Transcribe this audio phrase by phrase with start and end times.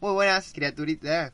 [0.00, 1.32] Muy buenas, criaturitas.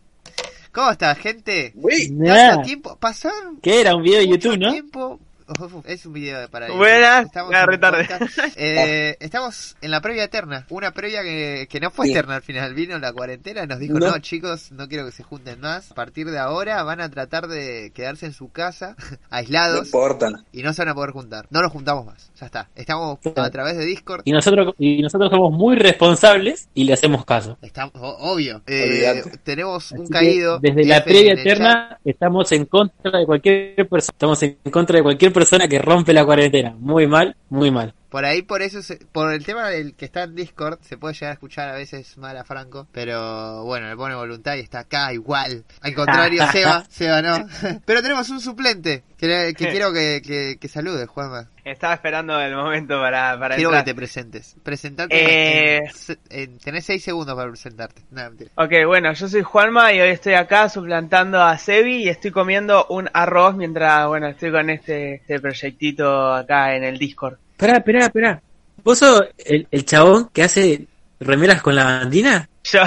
[0.73, 1.73] ¿Cómo está, gente?
[1.77, 2.97] Uy, ¿Tanto tiempo?
[2.97, 3.59] ¿Pasaron?
[3.61, 3.95] ¿Qué era?
[3.95, 4.73] Un video de YouTube, ¿no?
[4.73, 5.21] tiempo?
[5.47, 6.71] Uf, es un video para.
[6.73, 8.09] Buenas, Estamos, ya, retarde.
[8.57, 10.67] Eh, estamos en la previa eterna.
[10.71, 12.13] Una previa que, que no fue Sí.
[12.13, 12.75] eterna al final.
[12.75, 14.11] Vino la cuarentena y nos dijo, No.
[14.11, 14.19] no.
[14.19, 15.91] chicos, no quiero que se junten más.
[15.91, 20.31] A partir de ahora van a tratar de quedarse en su casa, no aislados, importa.
[20.53, 21.47] y no se van a poder juntar.
[21.51, 22.31] No nos juntamos más.
[22.41, 22.69] Ya está.
[22.75, 24.23] Estamos a través de Discord.
[24.25, 27.59] Y nosotros, y nosotros somos muy responsables y le hacemos caso.
[27.63, 28.63] Estamos, o- obvio.
[28.67, 30.59] Eh, tenemos un Así caído.
[30.59, 35.33] desde la previa eterna estamos en contra de cualquier persona, estamos en contra de cualquier
[35.33, 36.75] persona que rompe la cuarentena.
[36.79, 37.95] Muy mal, muy mal.
[38.15, 41.15] Por ahí, por eso, se- por el tema del que está en Discord, se puede
[41.15, 44.79] llegar a escuchar a veces mal a Franco, pero bueno, le pone voluntad y está
[44.79, 45.65] acá igual.
[45.81, 47.45] Al contrario, Seba, Seba no.
[47.85, 51.51] Pero tenemos un suplente que, quiero que, que, que salude, Juanma.
[51.65, 54.55] Estaba esperando el momento para, para Quiero que te presentes.
[54.63, 55.77] Presentarte.
[55.79, 55.83] Eh.
[56.31, 58.03] en tenés seis segundos para presentarte.
[58.13, 58.53] Mentira.
[58.55, 62.87] Ok, bueno, yo soy Juanma y hoy estoy acá suplantando a Sebi y estoy comiendo
[62.91, 67.39] un arroz mientras, bueno, estoy con este, este proyectito acá en el Discord.
[67.55, 68.43] Esperá, esperá, esperá.
[68.83, 70.87] ¿Vos sos el, el chabón que hace
[71.21, 72.49] remeras con la bandina?
[72.65, 72.81] Yo,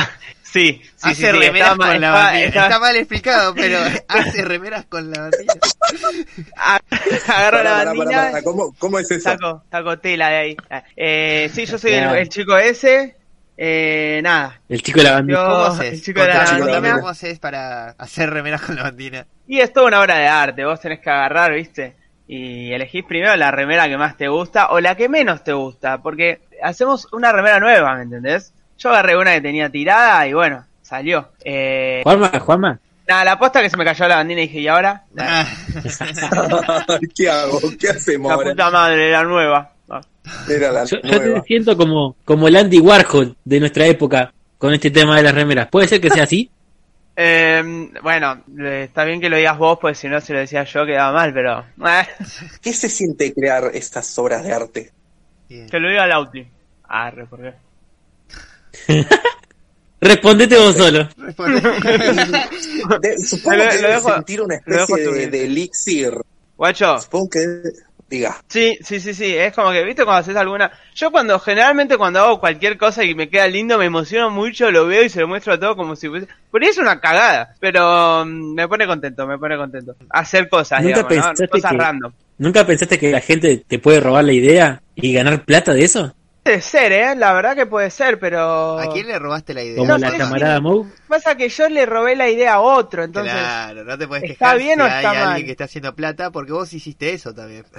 [0.44, 2.64] sí, sí, hace sí, remeras con mal- la estaba- bandina.
[2.64, 5.54] Está mal explicado, pero hace remeras con la bandina.
[6.58, 6.80] a-
[7.28, 8.44] agarro la Pará, pará, bandina pará, pará.
[8.44, 9.22] ¿Cómo, ¿Cómo es eso?
[9.30, 10.58] saco, saco tela de ahí.
[10.96, 13.16] Eh, sí, yo soy el, el chico ese.
[13.60, 14.62] Eh, nada.
[14.70, 15.40] El chico de la bandina.
[15.40, 16.04] Yo- ¿Cómo el haces?
[16.04, 16.60] chico de la bandina.
[16.66, 19.26] contame cómo haces para hacer remeras con la bandina.
[19.48, 21.96] Y es toda una obra de arte, vos tenés que agarrar, ¿viste?
[22.28, 26.00] Y elegís primero la remera que más te gusta o la que menos te gusta,
[26.02, 28.54] porque hacemos una remera nueva, ¿me entendés?
[28.78, 31.30] Yo agarré una que tenía tirada y bueno, salió.
[31.44, 32.80] Eh, Juanma, Juanma.
[33.08, 35.04] nada, la aposta que se me cayó la bandina y dije, ¿y ahora?
[35.18, 35.46] Ah.
[37.16, 37.60] ¿Qué hago?
[37.80, 39.72] ¿Qué hacemos La puta madre, la nueva.
[39.90, 40.02] Ah.
[40.50, 41.42] Era la Yo, yo nueva.
[41.42, 45.34] te siento como, como el Andy Warhol de nuestra época con este tema de las
[45.34, 45.70] remeras.
[45.70, 46.50] ¿Puede ser que sea así?
[47.20, 50.86] Eh, bueno, está bien que lo digas vos, pues si no se lo decía yo
[50.86, 51.66] quedaba mal, pero...
[52.62, 54.92] ¿Qué se siente crear estas obras de arte?
[55.50, 55.68] Bien.
[55.68, 56.46] que lo diga Lauti.
[56.84, 57.54] Arre, ¿por qué?
[60.00, 61.10] Respondete vos solo.
[63.02, 66.14] De- supongo Lo- que lo debe dejo- sentir una especie de, de elixir.
[66.56, 67.40] Guacho, Supongo que...
[68.10, 68.38] Diga.
[68.48, 70.72] Sí, sí, sí, sí, es como que, ¿viste cuando haces alguna?
[70.96, 74.88] Yo cuando, generalmente cuando hago cualquier cosa y me queda lindo, me emociono mucho, lo
[74.88, 76.28] veo y se lo muestro a todo como si fuese...
[76.50, 79.96] Por ahí es una cagada, pero mm, me pone contento, me pone contento.
[80.10, 82.14] Hacer cosas, ¿Nunca digamos, Cosas que- random.
[82.38, 86.14] ¿Nunca pensaste que la gente te puede robar la idea y ganar plata de eso?
[86.48, 87.14] Puede ser, ¿eh?
[87.16, 88.80] La verdad que puede ser, pero...
[88.80, 89.76] ¿A quién le robaste la idea?
[89.78, 90.86] Como No la sé camarada Moe.
[91.08, 93.34] Pasa que yo le robé la idea a otro, entonces...
[93.34, 95.44] Claro, no te puedes ¿está quejar bien si o hay está alguien mal?
[95.46, 97.66] que está haciendo plata porque vos hiciste eso también.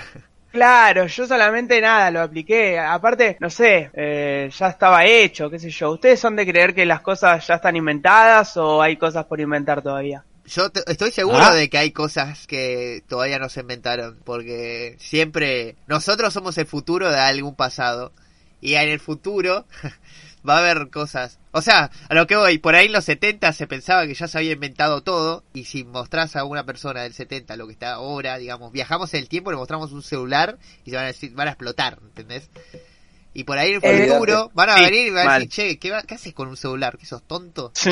[0.51, 2.79] Claro, yo solamente nada, lo apliqué.
[2.79, 5.91] Aparte, no sé, eh, ya estaba hecho, qué sé yo.
[5.93, 9.83] ¿Ustedes son de creer que las cosas ya están inventadas o hay cosas por inventar
[9.83, 10.25] todavía?
[10.47, 11.55] Yo te- estoy seguro Ah.
[11.55, 17.11] de que hay cosas que todavía no se inventaron porque siempre nosotros somos el futuro
[17.13, 18.13] de algún pasado
[18.61, 19.67] y en el futuro
[20.49, 21.39] va a haber cosas.
[21.53, 24.29] O sea, a lo que voy, por ahí en los 70 se pensaba que ya
[24.29, 27.93] se había inventado todo y si mostrás a una persona del 70 lo que está
[27.95, 31.33] ahora, digamos, viajamos en el tiempo, le mostramos un celular y se van a decir,
[31.33, 32.51] van a explotar, ¿entendés?
[33.35, 35.49] Y por ahí en el Eh, futuro van a sí, venir y van a decir,
[35.51, 36.97] che, ¿qué, va- qué haces con un celular?
[36.99, 37.73] ¿Que sos tonto?
[37.85, 37.91] Sí.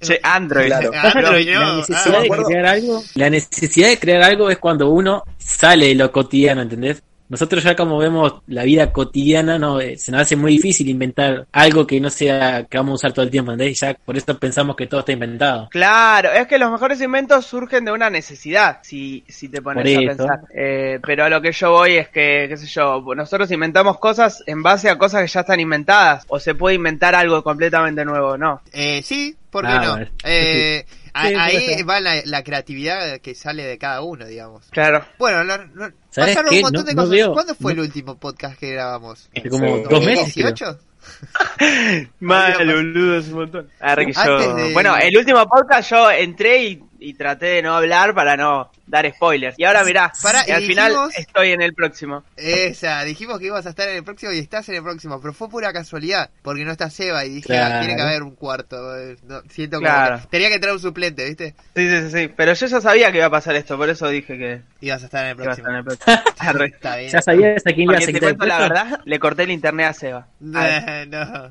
[0.00, 0.66] Che, Android.
[0.68, 0.90] Claro.
[0.94, 2.44] Ah, pero la necesidad ah, de acuerdo.
[2.46, 7.02] crear algo, la necesidad de crear algo es cuando uno sale de lo cotidiano, ¿entendés?
[7.28, 11.46] Nosotros ya como vemos la vida cotidiana, no eh, se nos hace muy difícil inventar
[11.52, 13.80] algo que no sea que vamos a usar todo el tiempo, ¿entendés?
[13.80, 15.68] Ya por eso pensamos que todo está inventado.
[15.70, 19.98] Claro, es que los mejores inventos surgen de una necesidad, si, si te pones a
[20.00, 20.40] pensar.
[20.54, 24.42] Eh, pero a lo que yo voy es que, qué sé yo, nosotros inventamos cosas
[24.46, 28.36] en base a cosas que ya están inventadas, o se puede inventar algo completamente nuevo,
[28.38, 28.62] ¿no?
[28.72, 29.90] Eh, sí, ¿por qué Ah, no?
[29.92, 30.06] bueno.
[30.24, 34.66] Eh, Sí, ahí va la, la creatividad que sale de cada uno, digamos.
[34.70, 35.04] Claro.
[35.18, 36.56] Bueno, lo- lo- ¿Sabes pasaron qué?
[36.56, 37.10] un montón No- de no cosas.
[37.16, 39.28] veo- ¿Cuándo fue no- el último podcast que grabamos?
[39.50, 39.82] Como Sí.
[39.90, 40.34] dos meses.
[40.34, 40.46] creo.
[40.50, 40.78] ¿2018?
[42.20, 43.68] Mal, boludo, es un montón.
[43.80, 48.36] Yo- de- Bueno, el último podcast yo entré y y traté de no hablar para
[48.36, 49.58] no dar spoilers.
[49.58, 52.22] Y ahora mirá, Pará, y al final estoy en el próximo.
[52.36, 55.32] Esa, dijimos que ibas a estar en el próximo y estás en el próximo, pero
[55.32, 57.74] fue pura casualidad, porque no está Seba y dije, Claro.
[57.76, 58.96] ah, tiene que haber un cuarto.
[58.96, 60.20] eh, no, siento como Claro.
[60.20, 61.54] que tenía que entrar un suplente, ¿viste?
[61.74, 62.32] Sí, sí, sí, sí.
[62.36, 65.06] Pero yo ya sabía que iba a pasar esto, por eso dije que Ibas a
[65.06, 65.68] estar en el próximo.
[65.70, 66.16] en el próximo.
[66.66, 67.10] Está bien.
[67.10, 70.28] Ya sabías a quién ibas a la verdad, le corté el internet a Seba.
[70.40, 71.50] No,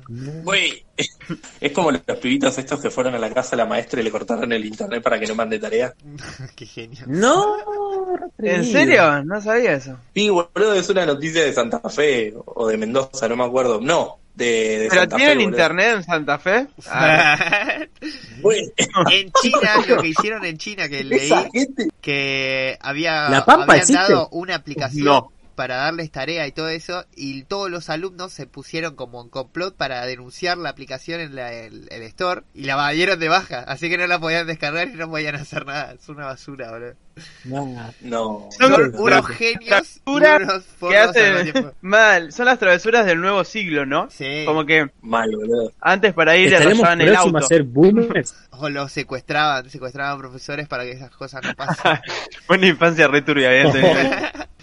[1.60, 4.10] Es como los pibitos estos que fueron a la casa de la maestra y le
[4.10, 5.92] cortaron el internet para que no mande tarea.
[6.56, 7.04] Qué genio.
[7.06, 7.56] No,
[8.38, 9.22] ¿En serio?
[9.24, 9.96] No sabía eso.
[10.14, 13.80] Sí, boludo, es una noticia de Santa Fe o de Mendoza, no me acuerdo.
[13.80, 15.44] No, de, de ¿Pero Santa tienen Fe.
[15.44, 16.66] internet en Santa Fe?
[16.88, 17.78] Ah,
[19.10, 21.30] en China, lo que hicieron en China, que leí
[22.00, 24.12] que había ¿La Pampa habían existe?
[24.12, 25.32] dado una aplicación No.
[25.56, 29.74] Para darles tarea y todo eso, y todos los alumnos se pusieron como en complot
[29.76, 33.88] para denunciar la aplicación en la- el, el store y la dieron de baja, así
[33.90, 35.92] que no la podían descargar y no podían hacer nada.
[35.94, 36.92] Es una basura, boludo.
[37.44, 37.64] No.
[38.02, 38.48] No.
[38.58, 39.22] Son No, unos no.
[39.22, 41.72] genios unos que hacen tiempo.
[41.80, 42.30] mal.
[42.30, 44.10] Son las travesuras del nuevo siglo, ¿no?
[44.10, 44.42] Sí.
[44.44, 45.72] Como que Mal, boludo.
[45.80, 47.38] antes para ir le ¿Estaremos rayaban el auto.
[47.38, 48.34] a ser boomers?
[48.58, 52.00] O los secuestraban, secuestraban profesores para que esas cosas no pasen.
[52.48, 54.32] Una infancia returbia, evidentemente.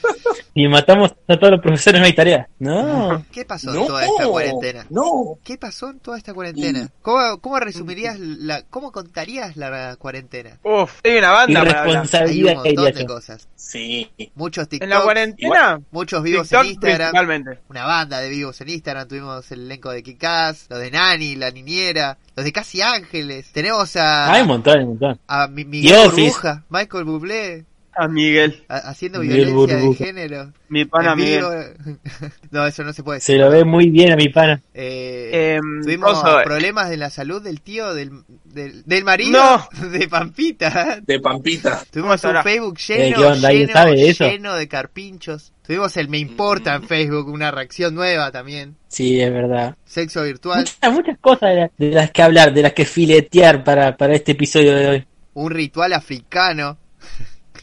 [0.55, 2.47] Y matamos a todos los profesores, no hay tarea.
[2.59, 3.25] No.
[3.31, 4.85] ¿Qué pasó en No, toda esta cuarentena?
[4.91, 5.39] no.
[5.43, 6.89] ¿Qué pasó en toda esta cuarentena?
[7.01, 10.59] ¿Cómo, cómo resumirías la, cómo contarías la cuarentena?
[10.61, 12.07] Uf, hay una banda para hablar.
[12.27, 13.47] Hay un montón de cosas.
[13.55, 14.11] Sí.
[14.35, 17.59] Muchos En TikTok, la cuarentena, muchos vivos TikTok en Instagram, principalmente.
[17.69, 21.49] una banda de vivos en Instagram, tuvimos el elenco de Kikaz, los de Nani, la
[21.49, 25.19] niñera, los de Casi Ángeles, tenemos a, Hay un montón, hay un montón.
[25.27, 26.09] a Mi- The Miguel.
[26.11, 27.65] Burbuja, Michael Bublé,
[27.95, 30.05] A Miguel, a- haciendo Miguel violencia de Burbuja.
[30.05, 30.51] género.
[30.69, 31.43] mi pana Miguel.
[32.51, 33.35] no, eso no se puede decir.
[33.35, 34.61] Se lo ve muy bien a mi pana.
[34.73, 36.43] Eh, Em, tuvimos eh.
[36.43, 38.11] problemas de la salud del tío, del,
[38.53, 39.87] del, del marido No.
[39.89, 40.99] de Pampita.
[41.05, 41.83] De Pampita.
[41.91, 42.35] Tuvimos un?
[42.43, 43.47] Facebook Eh, lleno, ¿qué onda?
[43.49, 44.23] ¿Alguien lleno, sabe de eso?
[44.25, 45.51] lleno de carpinchos.
[45.65, 48.75] Tuvimos el Me Importa en Facebook, una reacción nueva también.
[48.87, 49.75] Sí, es verdad.
[49.85, 53.63] Sexo virtual, Muchas, muchas cosas de, la- de las que hablar, de las que filetear
[53.63, 55.07] para, para este episodio de hoy.
[55.35, 56.77] un ritual africano.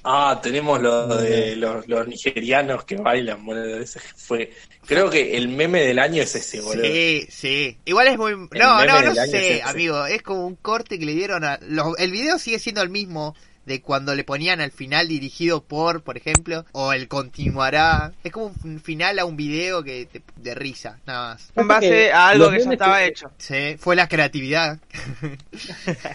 [0.03, 3.79] Ah, tenemos lo de los, los nigerianos que bailan, boludo.
[3.81, 4.51] Ese fue.
[4.87, 6.85] Creo que el meme del año es ese, boludo.
[6.85, 7.77] Sí, sí.
[7.85, 8.33] Igual es muy...
[8.35, 10.07] No, no, no es sé, amigo.
[10.07, 11.59] Es como un corte que le dieron a...
[11.63, 13.35] los- El video sigue siendo el mismo
[13.67, 18.13] de cuando le ponían al final dirigido por, por ejemplo, o el continuará.
[18.25, 21.53] Es como un final a un video que te- de risa, nada más.
[21.55, 23.31] En base a algo que ya estaba que- hecho.
[23.39, 24.79] Sí, fue la creatividad.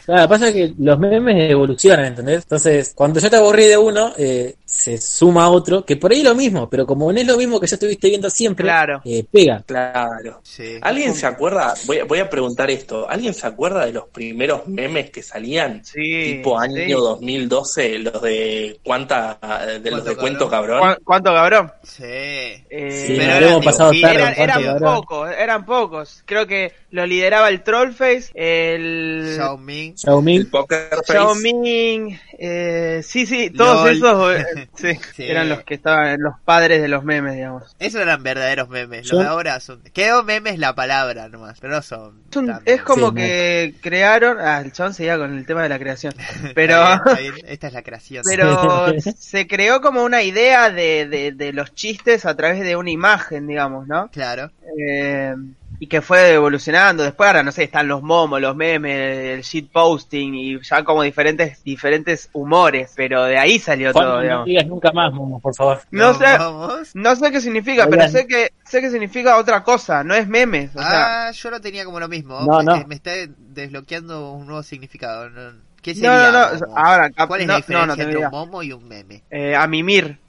[0.05, 2.43] Claro, pasa que los memes evolucionan, ¿entendés?
[2.43, 6.25] Entonces, cuando ya te aburrí de uno, eh, se suma otro, que por ahí es
[6.25, 9.01] lo mismo, pero como no es lo mismo que ya estuviste viendo siempre, Claro.
[9.05, 9.63] eh, pega.
[9.65, 10.41] Claro.
[10.43, 10.77] Sí.
[10.81, 11.73] ¿Alguien se acuerda?
[11.85, 13.09] Voy, a- voy a preguntar esto.
[13.09, 15.81] ¿Alguien se acuerda de los primeros memes que salían?
[15.85, 16.35] Sí.
[16.37, 16.91] tipo año sí.
[16.91, 19.37] 2012, los de cuánta
[19.81, 20.79] de los de cuento cabrón.
[20.81, 20.95] cabrón.
[20.97, 21.71] ¿Cu- ¿Cuánto cabrón?
[21.83, 22.03] Sí.
[22.03, 24.15] Eh, Sí, pero nos eran hemos pasado tarde.
[24.15, 24.95] Eran, ¿cuánto eran cabrón?
[24.95, 26.23] pocos, eran pocos.
[26.25, 29.95] Creo que lo lideraba el Trollface, el Xiao Ming.
[29.97, 31.13] Xiaomi, El Poker Face.
[31.13, 34.35] Xiaoming, eh, sí, sí, todos LOL.
[34.37, 34.45] esos
[34.75, 35.23] sí, Sí.
[35.23, 37.75] eran los que estaban, los padres de los memes, digamos.
[37.79, 39.07] Esos eran verdaderos memes.
[39.07, 39.81] Yo- Los de ahora son.
[39.93, 42.19] Quedó memes la palabra nomás, pero no son.
[42.31, 45.63] Es un- tan es como Sí, que crearon, ah, el chabón seguía con el tema
[45.63, 46.13] de la creación,
[46.55, 48.23] pero, Está bien, está bien, Esta es la creación.
[48.29, 52.89] pero se creó como una idea de, de, de los chistes a través de una
[52.91, 54.09] imagen, digamos, ¿no?
[54.11, 54.51] Claro.
[54.77, 55.33] Eh,
[55.79, 57.03] y que fue evolucionando.
[57.03, 61.63] Después ahora, no sé, están los momos, los memes, el shitposting y ya como diferentes
[61.63, 64.45] diferentes humores, pero de ahí salió Juan, todo, no digamos.
[64.45, 65.81] digas nunca más, Momo, por favor.
[65.91, 66.95] No sé, vamos.
[66.95, 67.89] no sé qué significa, Oigan.
[67.89, 71.49] pero sé que sé que significa otra cosa, no es memes, o sea, Ah, yo
[71.51, 72.39] lo tenía como lo mismo.
[72.41, 72.85] No, me, no.
[72.85, 75.29] me está desbloqueando un nuevo significado.
[75.29, 76.31] No- ¿Qué no, sería?
[76.31, 76.77] no, no, momo?
[76.77, 79.23] ahora ¿Cuál es no, la no, diferencia no entre un momo y un meme?
[79.29, 80.19] Eh, a mimir.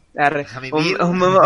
[0.53, 0.97] A mimir.
[1.01, 1.41] Un, un momo,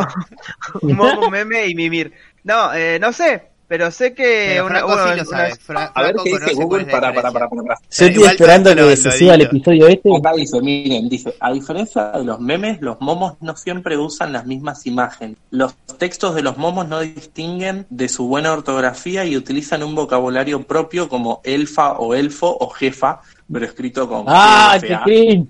[0.83, 2.13] un momo, meme y mimir.
[2.45, 5.47] No, eh, no sé, pero sé que Pero una- Franco uno- sí lo sabe.
[5.47, 7.79] una- Fra- A ver qué dice Google para, para, para, para, para.
[7.89, 10.17] Yo estoy esperando que se suba el episodio este.
[10.17, 14.45] Acá dice, miren, dice, a diferencia de los memes, los momos no siempre usan las
[14.45, 15.37] mismas imágenes.
[15.51, 20.65] Los textos de los momos no distinguen de su buena ortografía y utilizan un vocabulario
[20.65, 23.21] propio como elfa o elfo o jefa,
[23.53, 25.45] pero escrito con ¡Ah, qué!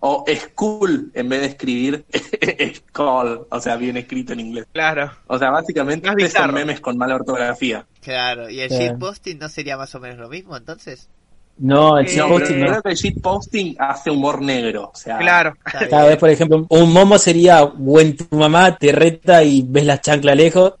[0.00, 2.04] O school en vez de escribir
[2.74, 4.66] school, o sea, bien escrito en inglés.
[4.72, 5.10] Claro.
[5.26, 7.86] O sea, básicamente son memes con mala ortografía.
[8.00, 8.76] Claro, ¿y el Sí.
[8.78, 11.08] shitposting no sería más o menos lo mismo entonces?
[11.56, 12.66] No, el shitposting no.
[12.66, 15.54] creo que el shitposting hace humor negro, o sea, Claro.
[15.88, 20.00] Cada vez, por ejemplo, un momo sería, buen tu mamá te reta y ves las
[20.00, 20.74] chanclas lejos.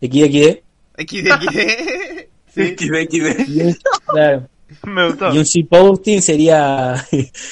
[0.00, 0.62] XD,
[0.96, 1.28] XD.
[2.48, 3.48] XD, XD.
[3.48, 4.48] Y es- claro.
[4.84, 5.34] Me gustó.
[5.34, 6.94] Y un shitposting sería.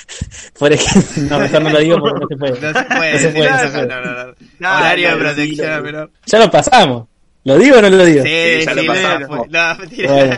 [0.59, 2.53] Por ejemplo, no, mejor no lo digo porque no se puede.
[2.61, 3.87] No se puede, No se puede, no no se puede.
[3.87, 4.35] no, no, no.
[4.59, 6.11] No, Horario de protección menor.
[6.27, 7.07] Ya lo pasamos.
[7.45, 8.23] ¿Lo digo o no lo digo?
[8.25, 8.29] Sí,
[8.61, 9.49] Sí, ya sí, lo pasamos.
[9.49, 10.13] No, mentira.
[10.13, 10.37] Bueno.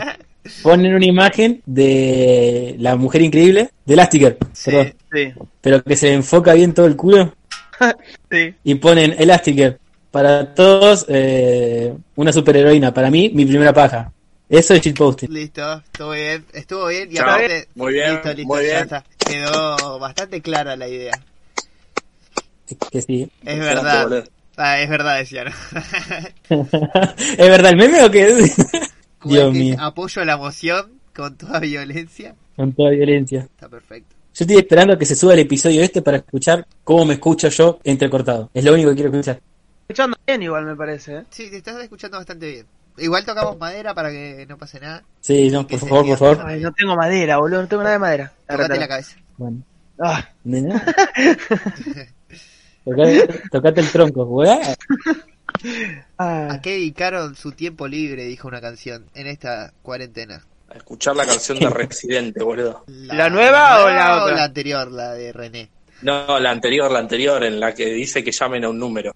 [0.63, 4.71] Ponen una imagen de la mujer increíble, de Elastigirl, Sí.
[4.71, 7.31] perdón, Sí, pero que se enfoca bien todo el culo
[8.31, 8.55] sí.
[8.63, 9.77] y ponen Elastigirl.
[10.09, 12.91] Para todos, eh, una superheroína.
[12.93, 14.11] Para mí, mi primera paja.
[14.51, 15.33] Eso es shitposting.
[15.33, 17.27] Listo, estuvo bien, estuvo bien y Chao.
[17.29, 18.83] aparte Muy bien, listo, listo, muy ya bien.
[18.83, 19.03] está.
[19.17, 21.13] Quedó bastante clara la idea.
[22.91, 23.23] Que sí.
[23.43, 24.03] Es Excelente, verdad.
[24.03, 24.23] boludo.
[24.57, 25.51] Ah, es verdad, decía, ¿no?
[26.49, 28.25] ¿Es verdad el meme o qué?
[29.23, 32.35] Dios es que mío, Apoyo la moción con toda violencia.
[32.55, 33.41] con toda violencia.
[33.41, 34.15] Está perfecto.
[34.33, 37.49] Yo estoy esperando a que se suba el episodio este para escuchar cómo me escucho
[37.49, 38.49] yo entrecortado.
[38.53, 39.41] Es lo único que quiero escuchar.
[39.87, 41.23] Escuchando bien igual me parece, ¿eh?
[41.29, 42.65] Sí, te estás escuchando bastante bien.
[42.97, 45.03] Igual tocamos madera para que no pase nada.
[45.21, 46.43] Sí, no, por favor, por favor.
[46.45, 48.31] Ay, no tengo madera, boludo, no tengo nada de madera.
[48.47, 49.15] Tocate la cabeza.
[49.37, 49.63] Bueno,
[50.03, 50.83] Ah, nena.
[52.83, 54.59] Tocate, tocate el tronco, weá.
[56.17, 56.47] ah.
[56.51, 58.25] ¿A qué dedicaron su tiempo libre?
[58.25, 60.43] Dijo una canción en esta cuarentena.
[60.69, 62.83] A escuchar la canción de Residente, boludo.
[62.87, 64.35] ¿La nueva o la otra?
[64.37, 65.69] la anterior, la de René?
[66.01, 69.13] No, la anterior, la anterior, en la que dice que llamen a un número.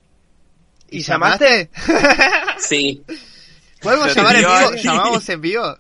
[0.92, 1.72] ¿Y, ¿Y llamaste?
[2.60, 3.04] Sí,
[3.86, 4.72] ¿Podemos llamar en te vivo?
[4.84, 5.78] ¿Llamamos en vivo?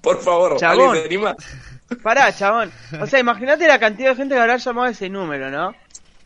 [0.00, 0.80] Por favor, Chabón.
[0.96, 1.36] ¿alguien se anima?
[2.02, 2.70] Pará, chabón.
[3.00, 5.74] O sea, imagínate la cantidad de gente que habrá llamado a ese número, ¿no?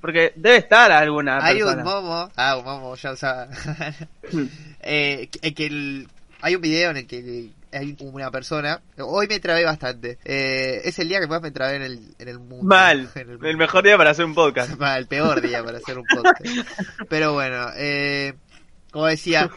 [0.01, 2.31] Porque debe estar alguna Hay un momo.
[2.37, 3.49] Ah, un momo, ya usaba.
[4.81, 6.09] eh, que, que el-
[6.41, 8.81] hay un video en el que hay una persona.
[8.99, 10.19] Hoy me trabé bastante.
[10.25, 12.65] Eh, es el día que más me trabé en el, en el mundo.
[12.65, 13.11] Mal.
[13.15, 13.47] En el mundo.
[13.49, 14.79] El mejor día para hacer un podcast.
[14.79, 16.41] Mal, el peor día para hacer un podcast.
[17.11, 18.33] Pero bueno, eh,
[18.91, 19.51] como decía,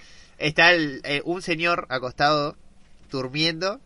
[0.44, 2.58] está el, eh, un señor acostado
[3.10, 3.80] durmiendo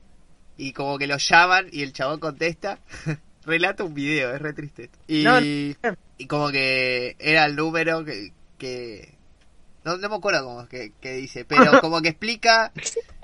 [0.58, 2.80] y como que lo llaman y el chabón contesta.
[3.46, 4.86] Relata un video, es re triste.
[4.86, 4.98] esto.
[5.08, 8.34] Y, No, y como que era el número que...
[8.58, 9.16] que
[9.86, 12.74] no, no me acuerdo cómo es que, que dice, pero como que explica...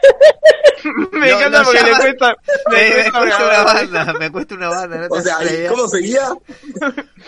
[1.13, 2.35] me encanta porque le cuesta.
[2.71, 4.97] Me, le me cuesta cuesta una banda, me cuesta una banda.
[4.97, 5.37] No O sea.
[5.69, 6.29] ¿cómo seguía?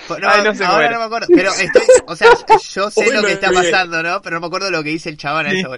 [0.10, 0.94] No, Ay, no se ahora muere.
[0.94, 1.28] no me acuerdo.
[1.34, 2.30] Pero estoy, o sea,
[2.74, 4.22] yo sé Uy, lo que está pasando, ¿no?
[4.22, 5.60] Pero no me acuerdo lo que dice el chabón a Sí.
[5.62, 5.76] eso.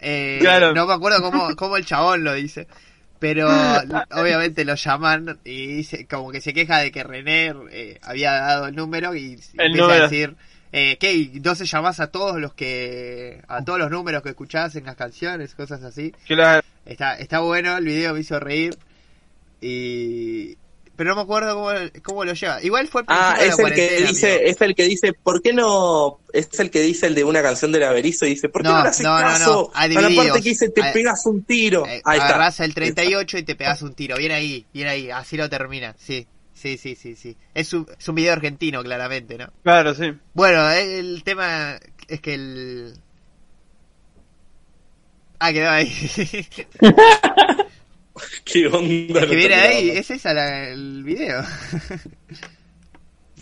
[0.00, 0.72] Eh, Claro.
[0.74, 2.66] No me acuerdo cómo, cómo el chabón lo dice.
[3.18, 3.48] Pero
[4.12, 8.66] obviamente lo llaman y dice, como que se queja de que René eh, había dado
[8.68, 9.92] el número y El empieza número.
[9.92, 10.36] a decir,
[10.72, 11.12] eh, ¿qué?
[11.14, 14.96] Y Entonces llamás a todos los que, a todos los números que escuchás en las
[14.96, 16.12] canciones, cosas así.
[16.26, 16.66] Claro.
[16.86, 18.76] Está, está bueno, el video me hizo reír.
[19.60, 20.56] Y.
[20.96, 21.70] Pero no me acuerdo cómo,
[22.02, 22.60] cómo lo lleva.
[22.60, 24.50] Igual fue el Ah, principio de la es el que dice, amigo.
[24.50, 26.18] es el que dice, ¿por qué no?
[26.32, 28.78] Es el que dice el de una canción del Averizo y dice, ¿por qué No,
[28.78, 29.26] no, le haces no, no, no.
[29.28, 31.86] caso A la parte que dice te A- pegas un tiro?
[31.86, 32.30] Eh, Ahí está.
[32.30, 34.16] agarrás el 38 y te pegas un tiro.
[34.16, 35.08] Bien ahí, bien ahí.
[35.08, 35.94] Así lo termina.
[36.00, 36.26] Sí,
[36.58, 37.16] sí, sí, sí.
[37.16, 37.36] sí.
[37.54, 39.48] Es, un, es un video argentino, claramente, ¿no?
[39.62, 40.12] Claro, sí.
[40.34, 42.94] Bueno, el tema es que el.
[45.40, 45.88] Ah, quedó ahí.
[48.44, 49.20] ¿Qué onda?
[49.20, 51.42] Es que viene ahí, es esa la- el video.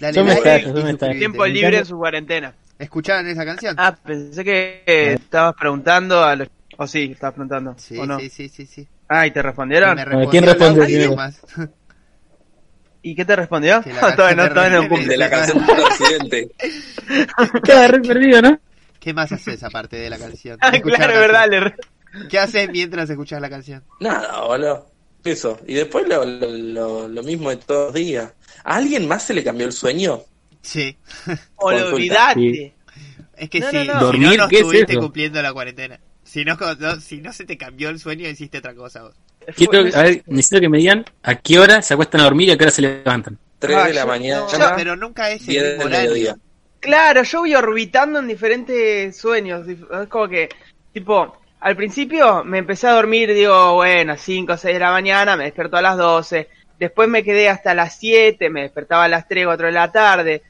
[0.01, 1.15] Dale like y suscribite.
[1.19, 2.55] Tiempo libre en su cuarentena.
[2.79, 3.75] ¿Escucharon esa canción?
[3.79, 6.49] Ah, pensé que eh, estabas preguntando a los...
[6.77, 7.75] O sí, estabas preguntando.
[7.79, 8.19] sí, ¿O no?
[8.19, 8.87] sí, sí, sí, sí.
[9.09, 9.97] Ah, ¿y te respondieron?
[9.97, 11.76] Me ¿quién respondió respondió Laura
[13.11, 13.83] y qué te respondió?
[13.83, 15.17] Que la todavía no, todavía no de cumple.
[15.17, 16.51] La canción del accidente.
[17.65, 18.61] Queda re perdido, ¿no?
[19.01, 20.59] ¿Qué más haces aparte de la canción?
[20.61, 21.75] Ah, Escuchar claro, la verdad.
[22.15, 23.85] le ¿Qué haces mientras escuchas la canción?
[24.01, 24.91] Nada, boludo.
[25.25, 25.61] Eso.
[25.67, 28.33] Y después lo, lo, lo- lo mismo de todos los días.
[28.65, 30.23] ¿A alguien más se le cambió el sueño?
[30.63, 30.97] Sí.
[31.57, 32.41] Olvidate.
[32.41, 32.73] Sí.
[33.37, 33.93] Es que No, sí, no, no.
[33.99, 36.01] si Dormir, no, no ¿qué es estuviste cumpliendo la cuarentena.
[36.37, 39.15] Si no, no- si no se te cambió el sueño, hiciste otra cosa vos.
[39.57, 42.53] Quiero, a ver, necesito que me digan a qué hora se acuestan a dormir y
[42.53, 43.39] a qué hora se levantan.
[43.59, 46.11] 3 Ah, de la yo- mañana, Yo- pero nunca es el 10 mismo del horario.
[46.11, 46.37] mediodía.
[46.81, 49.67] Claro, yo voy orbitando en diferentes sueños.
[49.67, 50.51] Es como que,
[50.93, 55.37] tipo, al principio me empecé a dormir, digo, bueno, 5 o 6 de la mañana,
[55.39, 56.51] me despierto a las 12.
[56.79, 60.43] Después me quedé hasta las 7, me despertaba a las 3, 4 de la tarde.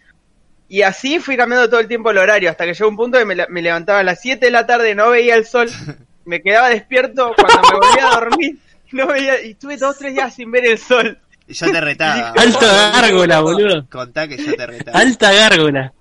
[0.69, 3.25] Y así fui cambiando todo el tiempo el horario, hasta que llegó un punto que
[3.25, 5.69] me, levantaba a las 7 de la tarde, no veía el sol,
[6.25, 8.59] me quedaba despierto cuando me volvía a dormir,
[8.93, 11.19] no veía, y estuve dos tres días sin ver el sol.
[11.47, 12.31] Y yo te retaba.
[12.37, 13.87] Alta gárgola, boludo.
[13.89, 14.99] Contá que yo te retaba.
[14.99, 15.93] Alta gárgola.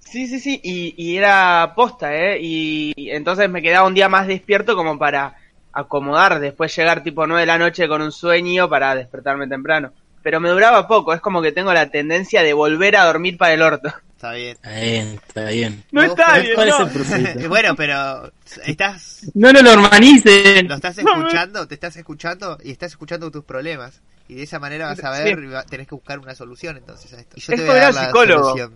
[0.00, 2.38] Sí, sí, sí, y, y era posta, ¿eh?
[2.40, 5.36] Y, y entonces me quedaba un día más despierto como para
[5.72, 9.92] acomodar, después llegar tipo 9 de la noche con un sueño para despertarme temprano.
[10.22, 13.54] Pero me duraba poco, es como que tengo la tendencia de volver a dormir para
[13.54, 13.88] el orto.
[14.14, 14.56] Está bien.
[14.62, 15.84] Está bien, está bien.
[15.92, 16.84] No ¿Vos está bien, ¿Cuál es no.
[16.86, 17.48] el propósito?
[17.48, 18.32] bueno, pero
[18.66, 20.68] estás, No lo normalicen.
[20.68, 24.02] lo estás escuchando, te estás escuchando y estás escuchando tus problemas.
[24.28, 25.44] Y de esa manera vas a ver, Sí.
[25.44, 27.36] y va- tenés que buscar una solución entonces a esto.
[27.36, 28.44] Y yo Es te voy como a dar la psicólogo.
[28.44, 28.74] solución.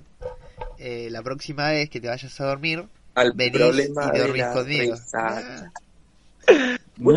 [0.79, 2.83] Eh, la próxima vez que te vayas a dormir,
[3.15, 4.95] Al venís y de dormís conmigo.
[4.95, 5.71] risa.
[6.47, 7.13] Ah, Lo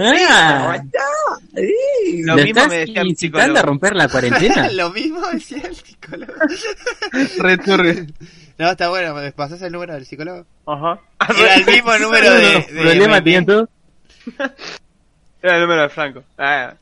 [2.36, 3.60] ¿lo mismo estás me decía mi incitando psicólogo.
[3.60, 4.70] a romper la cuarentena?
[4.72, 6.34] Lo mismo decía el psicólogo.
[7.38, 8.08] Returbio.
[8.58, 10.46] No, está bueno, ¿me pasás el número del psicólogo?
[10.66, 11.00] Ajá.
[11.40, 12.42] Era el mismo número de...
[12.42, 13.24] De problemas Wendy.
[13.24, 13.70] tienen todos.
[15.42, 16.24] Era el número de Franco.
[16.38, 16.74] Ah.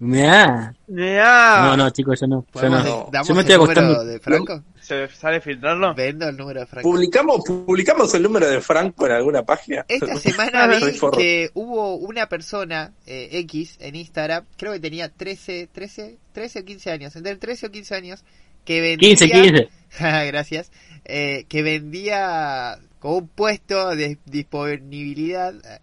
[0.00, 0.74] Mirá.
[0.86, 1.62] Ya.
[1.64, 2.42] No, no, chicos, yo no.
[2.46, 3.08] Yo ¿Podemos- no.
[3.12, 4.04] ¿Damos Yo me el estoy número acostando.
[4.04, 4.62] de Franco?
[4.80, 5.94] ¿Se sale filtrarlo?
[5.94, 6.88] Vendo el número de Franco.
[6.88, 9.84] ¿Publicamos, ¿Publicamos el número de Franco en alguna página?
[9.88, 15.68] Esta semana vi que hubo una persona eh, X en Instagram, creo que tenía 13,
[15.72, 18.24] 13, 13 o 15 años, entre 13 o 15 años,
[18.64, 19.08] que vendía...
[19.16, 19.68] 15, 15.
[20.28, 20.70] Gracias.
[21.04, 25.80] eh, que vendía con un puesto de disponibilidad eh,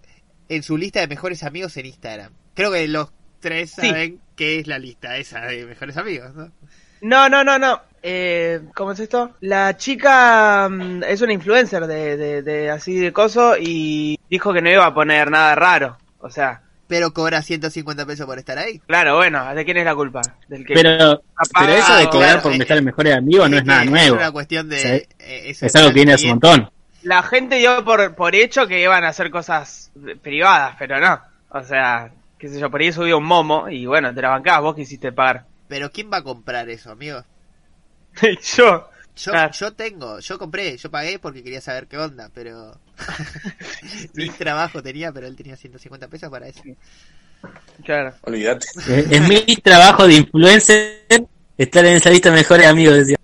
[0.49, 2.31] en su lista de mejores amigos en Instagram.
[2.53, 3.09] Creo que los
[3.45, 3.89] tres Sí.
[3.89, 6.51] saben qué es la lista esa de mejores amigos, ¿no?
[7.01, 7.81] No, no, no, no.
[8.01, 9.31] Eh, ¿Cómo es esto?
[9.41, 14.61] La chica mm, es una influencer de, de, de así de coso y dijo que
[14.61, 15.97] no iba a poner nada raro.
[16.19, 18.79] O sea, Pero cobra 150 pesos por estar ahí.
[18.87, 20.21] claro, bueno, ¿de quién es la culpa?
[20.47, 21.21] Del que Pero,
[21.59, 23.89] pero eso de cobrar claro, por eh, estar en mejores amigos no es nada que
[23.89, 24.15] nuevo.
[24.15, 24.75] Es una cuestión de...
[24.75, 26.69] O sea, eh, Es algo que viene hace un montón.
[27.03, 31.19] la gente dio por, por hecho que iban a hacer cosas privadas, pero no.
[31.49, 32.11] O sea,
[32.45, 35.11] qué sé yo, por ahí subió un momo y bueno, te la bancabas, vos quisiste
[35.11, 35.45] pagar.
[35.67, 37.23] Pero ¿quién va a comprar eso, amigo?
[38.55, 38.87] yo.
[39.17, 39.53] Yo, Claro.
[39.53, 42.77] yo tengo, yo compré, yo pagué porque quería saber qué onda, pero
[44.13, 46.61] mi trabajo tenía, pero él tenía 150 pesos para eso.
[47.83, 48.13] Claro.
[48.21, 48.67] Olvídate.
[48.89, 52.95] Es, es mi trabajo de influencer estar en esa lista de mejores amigos.
[52.95, 53.17] Decía.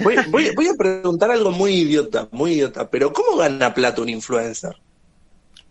[0.00, 4.10] Voy, voy, voy a preguntar algo muy idiota, muy idiota, pero ¿cómo gana plata un
[4.10, 4.74] influencer?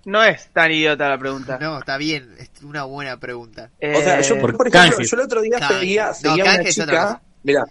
[0.06, 1.58] No es tan idiota la pregunta.
[1.60, 3.70] No, está bien, es una buena pregunta.
[3.82, 5.10] O sea, yo, Eh, por por ejemplo, canje.
[5.10, 5.74] yo el otro día Canje.
[5.79, 7.65] seguía, No, seguía canje una chica, mira,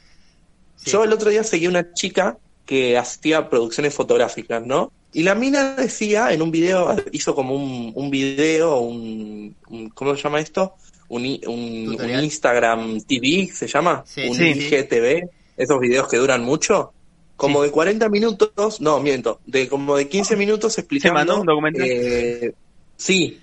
[0.76, 0.90] Sí.
[0.90, 4.92] yo el otro día seguía una chica que hacía producciones fotográficas, ¿no?
[5.12, 10.14] Y la mina decía en un video, hizo como un, un video, un, un- ¿cómo
[10.14, 10.74] se llama esto?
[11.08, 14.04] Un, i- un, un Instagram TV, ¿se llama?
[14.06, 14.50] Sí, un sí.
[14.50, 15.26] IGTV,
[15.56, 16.92] esos videos que duran mucho.
[17.38, 17.66] Como Sí.
[17.66, 21.14] de 40 minutos, no, miento, de como de 15 minutos explicando.
[21.14, 21.86] mandó un documental.
[21.88, 22.52] eh,
[22.96, 23.40] sí,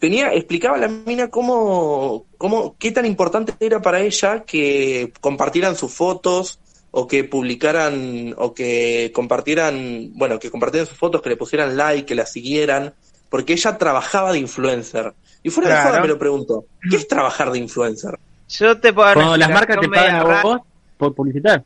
[0.00, 5.92] tenía, explicaba la mina cómo, cómo, qué tan importante era para ella que compartieran sus
[5.92, 6.58] fotos
[6.90, 12.04] o que publicaran o que compartieran, bueno, que compartieran sus fotos, que le pusieran like,
[12.04, 12.94] que la siguieran,
[13.30, 15.14] porque ella trabajaba de influencer.
[15.44, 18.18] Y fuera de joda me lo pregunto, ¿qué es trabajar de influencer?
[18.48, 20.60] Yo te puedo dar Cuando las marcas te pagan a vos
[20.98, 21.62] por publicitar.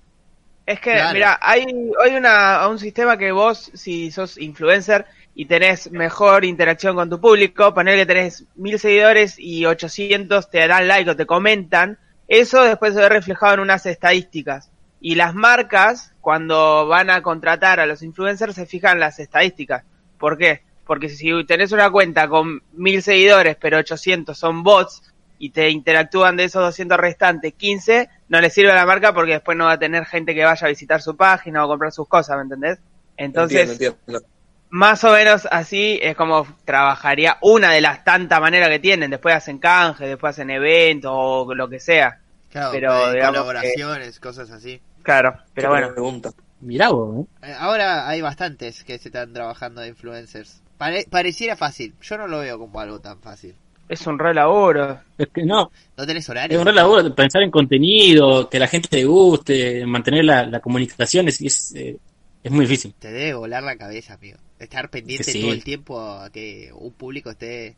[0.71, 1.15] Es que, Claro.
[1.15, 1.67] mira, hay,
[2.05, 5.05] hay una, un sistema que vos, si sos influencer
[5.35, 10.69] y tenés mejor interacción con tu público, poner que tenés mil seguidores y 800 te
[10.69, 14.71] dan like o te comentan, eso después se ve reflejado en unas estadísticas.
[15.01, 19.83] Y las marcas, cuando van a contratar a los influencers, se fijan las estadísticas.
[20.19, 20.63] ¿Por qué?
[20.87, 25.03] Porque si tenés una cuenta con mil seguidores, pero 800 son bots,
[25.41, 29.33] y te interactúan de esos 200 restantes 15, no le sirve a la marca porque
[29.33, 32.07] después no va a tener gente que vaya a visitar su página o comprar sus
[32.09, 32.79] cosas, ¿me entendés?
[33.17, 34.29] Entonces, Entiendo, entiendo.
[34.71, 39.11] más o menos así es como trabajaría una de las tantas maneras que tienen.
[39.11, 42.21] Después hacen canje, después hacen eventos o lo que sea.
[42.51, 44.81] Claro, Pero, eh, digamos colaboraciones, cosas así.
[45.03, 45.93] Claro, pero Qué bueno.
[45.93, 46.31] pregunta.
[46.61, 47.29] Mirá vos, ¿eh?
[47.43, 50.63] Eh, Ahora hay bastantes que se están trabajando de influencers.
[50.77, 53.57] Pare- pareciera fácil, yo no lo veo como algo tan fácil.
[53.91, 55.01] Es un re laburo.
[55.19, 56.61] Es que no, ¿No tenés es horario?
[56.61, 60.61] un re laburo de pensar en contenido, que la gente le guste, mantener la, la
[60.61, 61.97] comunicación es, es, eh,
[62.45, 62.95] es muy difícil.
[63.01, 64.39] Te debe volar la cabeza, amigo.
[64.61, 65.41] Estar pendiente sí.
[65.41, 67.75] todo el tiempo a que un público esté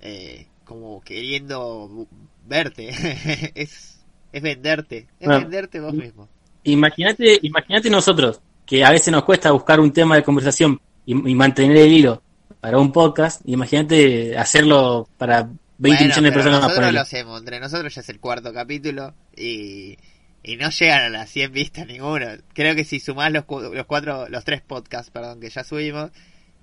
[0.00, 2.08] eh, como queriendo
[2.46, 2.88] verte.
[3.54, 4.00] es,
[4.32, 5.06] es venderte.
[5.20, 5.38] Es Ah.
[5.38, 6.28] venderte vos mismo.
[6.64, 11.34] Imagínate, imagínate nosotros, que a veces nos cuesta buscar un tema de conversación y, y
[11.36, 12.22] mantener el hilo
[12.62, 17.40] para un podcast, imagínate hacerlo para 20 Bueno, millones de personas nosotros lo hacemos.
[17.40, 19.98] Entre nosotros ya es el cuarto capítulo y,
[20.44, 22.26] y no llegan a las 100 vistas ninguno.
[22.54, 26.12] Creo que si sumás los, cu- los cuatro, los tres podcasts, perdón, que ya subimos,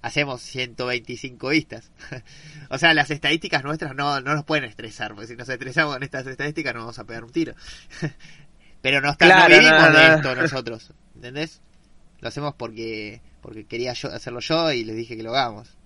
[0.01, 1.91] hacemos 125 vistas.
[2.69, 6.03] o sea, las estadísticas nuestras no, no nos pueden estresar, porque si nos estresamos con
[6.03, 7.53] estas estadísticas nos vamos a pegar un tiro.
[8.81, 11.61] Pero no, está, no Claro, vivimos no, no, de esto nosotros, ¿entendés?
[12.21, 15.77] Lo hacemos porque porque quería yo hacerlo yo y les dije que lo hagamos.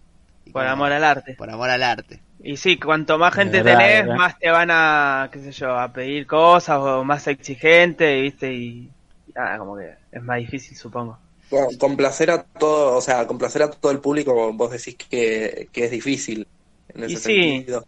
[0.45, 1.33] Y Por como- amor al arte.
[1.35, 2.21] por amor al arte.
[2.41, 5.91] Y sí, cuanto más gente verdad, tenés, más te van a, qué sé yo, a
[5.93, 8.53] pedir cosas o más exigente, ¿viste?
[8.53, 8.89] Y,
[9.27, 11.17] y nada, como que es más difícil, supongo.
[11.49, 15.85] con- complacer a todo, o sea, complacer a todo el público, vos decís que, que
[15.85, 16.45] es difícil
[16.93, 17.51] en ese Y sí.
[17.57, 17.85] sentido.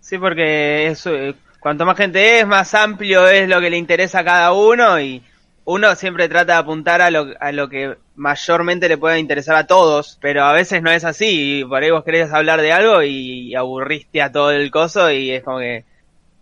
[0.00, 4.20] Sí, porque es, eh, cuanto más gente es, más amplio es lo que le interesa
[4.20, 5.22] a cada uno y
[5.66, 9.66] uno siempre trata de apuntar a lo, a lo que mayormente le pueda interesar a
[9.66, 13.02] todos, pero a veces no es así y por ahí vos querés hablar de algo
[13.02, 15.84] y aburriste a todo el coso y es como que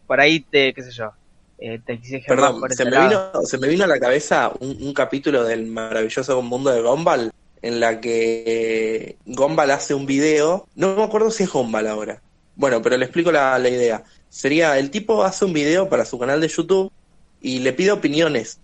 [0.07, 1.13] por ahí te, qué sé yo,
[1.59, 4.93] eh, te Perdón, por se me, vino, se me vino a la cabeza un, un
[4.93, 7.33] capítulo del maravilloso mundo de Gumball
[7.63, 12.21] en la que Gumball hace un video, no me acuerdo si es Gumball ahora,
[12.57, 14.05] bueno, pero le explico la, la idea.
[14.29, 16.93] Sería, el tipo hace un video para su canal de YouTube
[17.41, 18.59] y le pide opiniones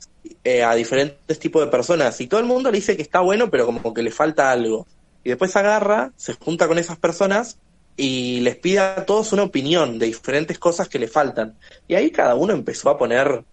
[0.44, 3.50] eh, a diferentes tipos de personas y todo el mundo le dice que está bueno,
[3.50, 4.86] pero como que le falta algo.
[5.24, 7.58] Y después agarra, se junta con esas personas
[7.96, 11.58] y les pide a todos una opinión de diferentes cosas que le faltan.
[11.86, 13.44] Y ahí cada uno empezó a poner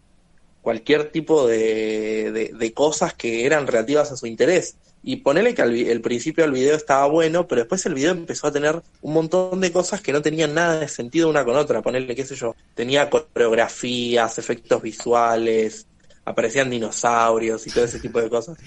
[0.61, 4.75] cualquier tipo de, de- cosas que eran relativas a su interés.
[5.03, 8.51] Y ponele que al principio del video estaba bueno, pero después el video empezó a
[8.51, 11.81] tener un montón de cosas que no tenían nada de sentido una con otra.
[11.81, 15.87] Ponele, qué sé yo, tenía coreografías, efectos visuales,
[16.29, 18.57] aparecían dinosaurios y todo ese tipo de cosas.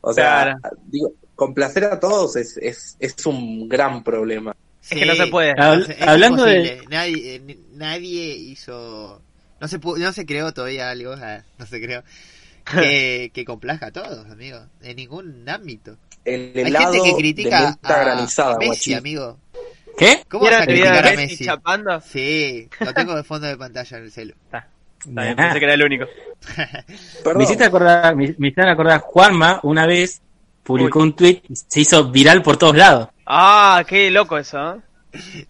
[0.00, 0.76] O sea, Claro.
[0.86, 4.54] digo, complacer a todos es, es, es un gran problema.
[4.82, 5.54] Es que no se puede.
[5.54, 6.82] Habl- es hablando de-.
[6.90, 9.22] Nadie, eh, nadie hizo...
[9.60, 11.16] No se, no se creó todavía algo,
[11.58, 12.02] no se creó,
[12.70, 14.58] que, que complaja a todos, amigo.
[14.82, 15.96] En ningún ámbito.
[16.24, 18.94] El Hay gente que critica a granizada, Messi, guachín.
[18.94, 19.38] amigo.
[19.96, 20.22] ¿Qué?
[20.28, 21.44] ¿Cómo vas ¿Vieron a criticar a Messi Messi?
[21.44, 22.00] chapando?
[22.00, 24.34] Sí, lo tengo de fondo de pantalla en el celu.
[24.44, 24.68] Está
[25.04, 26.06] pensé que era el único.
[27.34, 30.20] Me hiciste acordar, me, me hicieron acordar, Juanma una vez
[30.62, 33.08] publicó un tweet y se hizo viral por todos lados.
[33.26, 35.46] Ah, qué loco eso, ¿eh?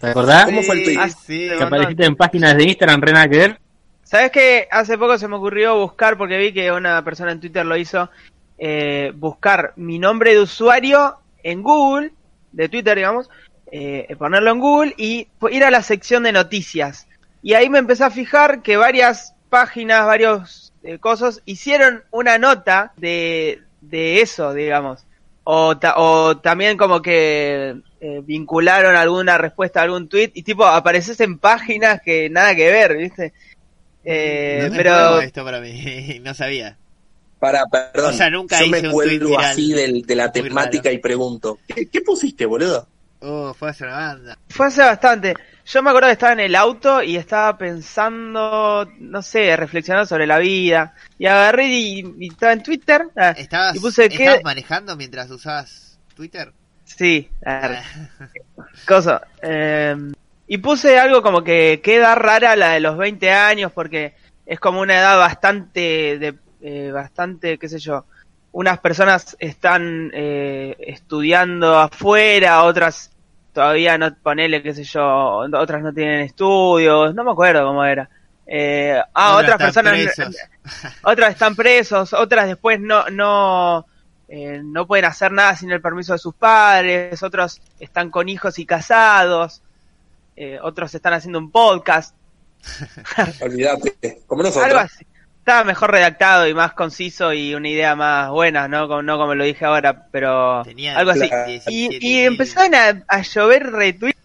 [0.00, 0.46] ¿Te acordás?
[0.46, 0.96] ¿Cómo fue el tweet?
[0.98, 3.60] Ah, Sí, Que apareciste en páginas de Instagram, re nada que ver.
[4.02, 4.68] ¿Sabes qué?
[4.70, 8.10] Hace poco se me ocurrió buscar, porque vi que una persona en Twitter lo hizo,
[8.58, 12.12] eh, buscar mi nombre de usuario en Google,
[12.52, 13.28] de Twitter, digamos,
[13.72, 17.08] eh, ponerlo en Google y ir a la sección de noticias.
[17.44, 22.92] Y ahí me empecé a fijar que varias páginas, varios eh, cosas, hicieron una nota
[22.96, 25.04] de, de eso, digamos.
[25.44, 30.64] O, ta- o también como que eh, vincularon alguna respuesta a algún tweet y tipo
[30.64, 33.34] apareces en páginas que nada que ver, ¿viste?
[34.04, 36.78] Eh, No es pero nuevo esto para mí, no sabía.
[37.38, 38.14] Para, perdón.
[38.14, 40.94] O sea, nunca Yo hice me cuelgo así del- de la temática raro.
[40.94, 42.88] y pregunto, ¿qué, qué pusiste, boludo?
[43.26, 44.38] Oh, fue hace una banda.
[44.50, 45.34] fue hace bastante.
[45.64, 50.26] Yo me acuerdo que estaba en el auto y estaba pensando, no sé, reflexionando sobre
[50.26, 50.94] la vida.
[51.18, 53.06] Y agarré y, y estaba en Twitter.
[53.16, 54.24] ah, ¿Estabas, y puse que...
[54.24, 56.52] ¿Estabas manejando mientras usabas Twitter?
[56.84, 57.78] Sí, agarré.
[58.86, 59.22] cosa.
[59.40, 59.96] eh,
[60.46, 64.80] y puse algo como que queda rara la de los 20 años porque es como
[64.80, 68.04] una edad bastante, de, eh, bastante, qué sé yo.
[68.52, 73.10] Unas personas están eh, estudiando afuera, otras
[73.54, 78.10] todavía no, ponele, qué sé yo, otras no tienen estudios, no me acuerdo cómo era.
[78.46, 80.36] Eh, ah, otras personas, presos.
[81.02, 83.86] otras están presos, otras después no, no,
[84.28, 88.58] eh, no pueden hacer nada sin el permiso de sus padres, otros están con hijos
[88.58, 89.62] y casados,
[90.36, 92.14] eh, otros están haciendo un podcast,
[93.40, 94.66] Olvídate, como nosotros.
[94.66, 95.06] algo así.
[95.44, 98.88] Estaba mejor redactado y más conciso y una idea más buena, ¿no?
[98.88, 101.28] Como, no como lo dije ahora, pero Tenía algo así.
[101.28, 101.46] Claro.
[101.50, 104.18] 17 Y, y empezaron a, a llover retweets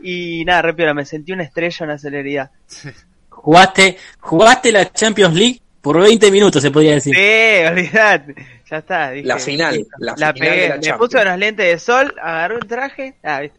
[0.00, 2.50] y nada, rápido, me sentí una estrella, una celeridad.
[3.30, 7.14] Jugaste, jugaste la Champions League por 20 minutos, se podría decir.
[7.14, 8.34] Sí, olvidate.
[8.68, 9.10] Ya está.
[9.12, 10.62] dije, La final, la La, final pegué.
[10.62, 10.98] de la Me Champions.
[10.98, 13.14] puse unos lentes de sol, agarré un traje.
[13.22, 13.50] Ah, Y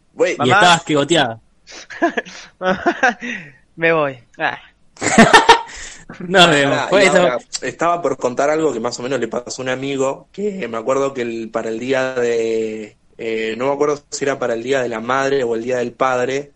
[0.43, 1.39] estabas que goteada.
[3.77, 4.19] me voy.
[4.37, 4.59] Ah.
[6.19, 7.17] No, y eso.
[7.17, 10.67] ahora, estaba por contar algo que más o menos le pasó a un amigo, que
[10.67, 14.53] me acuerdo que el- para el día de, eh, no me acuerdo si era para
[14.53, 16.53] el día de la madre o el día del padre,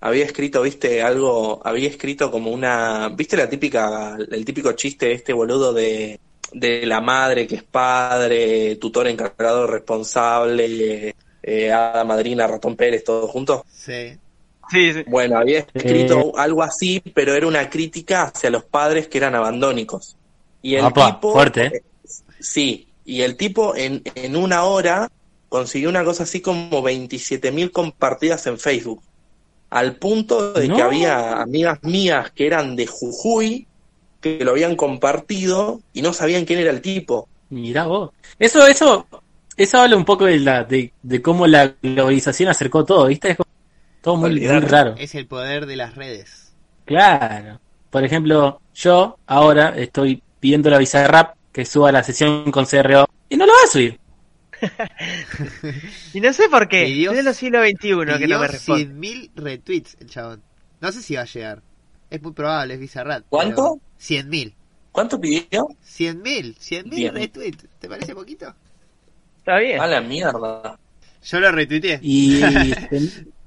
[0.00, 5.32] había escrito, viste, algo, había escrito como una, viste la típica, el típico chiste este
[5.32, 6.18] boludo de,
[6.52, 13.30] de la madre que es padre, tutor encargado responsable, eh, hada madrina, ratón Pérez, todos
[13.30, 13.62] juntos.
[13.68, 14.18] Sí.
[14.70, 15.04] Sí, sí.
[15.06, 20.16] Bueno, había escrito algo así, pero era una crítica hacia los padres que eran abandónicos.
[20.62, 21.82] Y el tipo, fuerte, ¿eh?
[22.38, 25.10] sí, y el tipo en, en una hora
[25.48, 29.02] consiguió una cosa así como 27.000 compartidas en Facebook.
[29.70, 30.76] Al punto de No.
[30.76, 33.66] que había amigas mías que eran de Jujuy
[34.20, 37.28] que lo habían compartido y no sabían quién era el tipo.
[37.50, 38.10] Mirá vos.
[38.38, 39.06] Eso, eso,
[39.56, 43.30] eso habla un poco de la, de, de cómo la globalización acercó todo, ¿viste?
[43.32, 43.50] Es como
[44.02, 44.94] todo muy, muy raro.
[44.98, 46.52] Es el poder de las redes.
[46.84, 47.60] Claro.
[47.90, 52.64] Por ejemplo, yo ahora estoy pidiendo la visa de rap que suba la sesión con
[52.66, 53.98] CRO Y no lo va a subir.
[56.14, 56.84] Y no sé por qué.
[56.86, 58.86] Pidió- Es de los siglo XXI que no me responde.
[58.86, 60.42] 100.000 retweets el chabón.
[60.80, 61.62] No sé si va a llegar.
[62.10, 63.24] Es muy probable, es Bizarrat.
[63.28, 63.80] ¿Cuánto?
[64.00, 64.52] 100.000.
[64.92, 65.46] ¿Cuánto pidió?
[65.50, 66.56] 100.000.
[66.58, 67.14] 100.000 Bien.
[67.14, 67.66] retweets.
[67.80, 68.54] ¿Te parece poquito?
[69.38, 69.80] Está bien.
[69.80, 70.78] A la mierda.
[71.24, 71.98] Yo lo retuiteé.
[72.02, 72.40] Y.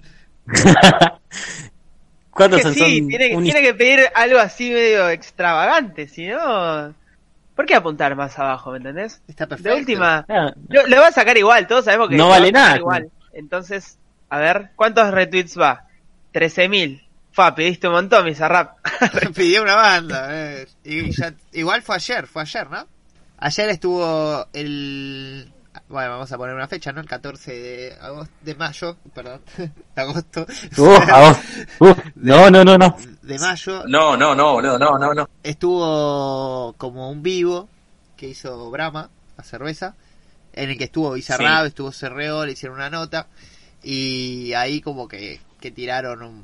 [2.32, 2.74] ¿Cuántos Que son?
[2.74, 6.94] sí, Son tiene, un- tiene que pedir algo así medio extravagante, si no...
[7.56, 9.22] ¿Por qué apuntar más abajo, me entendés?
[9.30, 9.78] Está De perfecto.
[9.78, 12.76] última, Ah, lo, lo va a sacar igual, todos sabemos que No vale nada.
[12.76, 13.10] Igual.
[13.32, 13.98] Entonces,
[14.30, 15.86] a ver, ¿cuántos retweets va?
[16.34, 17.02] 13.000.
[17.32, 18.78] Fa, pediste un montón, Bizarrap.
[19.36, 20.28] Pidió una banda.
[20.32, 20.68] eh.
[20.84, 22.86] Y ya- igual fue ayer, fue ayer, ¿no?
[23.38, 25.50] Ayer estuvo el...
[25.90, 27.02] Bueno, vamos a poner una fecha, ¿no?
[27.02, 30.46] El 14 de agosto, de mayo, perdón, de agosto,
[30.78, 31.86] uh.
[31.86, 32.96] Uh, no, no, no, no.
[33.22, 35.30] de mayo, No, no, no, boludo, no, no, no.
[35.44, 37.70] estuvo como un vivo
[38.18, 39.96] que hizo Brahma, la cerveza,
[40.54, 41.68] en el que estuvo Bizarrap, Sí.
[41.68, 43.28] estuvo Cerreo, le hicieron una nota,
[43.84, 46.36] y ahí como que, que tiraron un,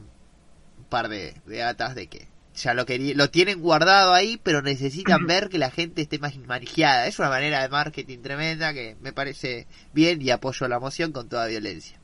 [0.77, 2.27] un par de, de datas de que
[2.63, 6.35] ya lo quería, lo tienen guardado ahí, pero necesitan ver que la gente esté más
[6.37, 7.07] manejada.
[7.07, 11.27] Es una manera de marketing tremenda que me parece bien y apoyo la moción con
[11.29, 11.97] toda violencia.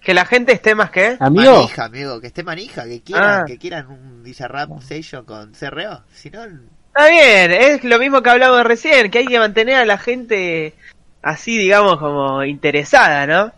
[0.00, 1.16] que la gente esté más que...
[1.18, 3.44] Amigo, Manija, amigo, que esté manija, que quieran, Ah.
[3.46, 8.28] que quieran un Bizarrap Session con CRO, si no, Está bien, es lo mismo que
[8.28, 10.74] hablamos recién, que hay que mantener a la gente
[11.22, 13.52] así, digamos, como interesada, ¿no?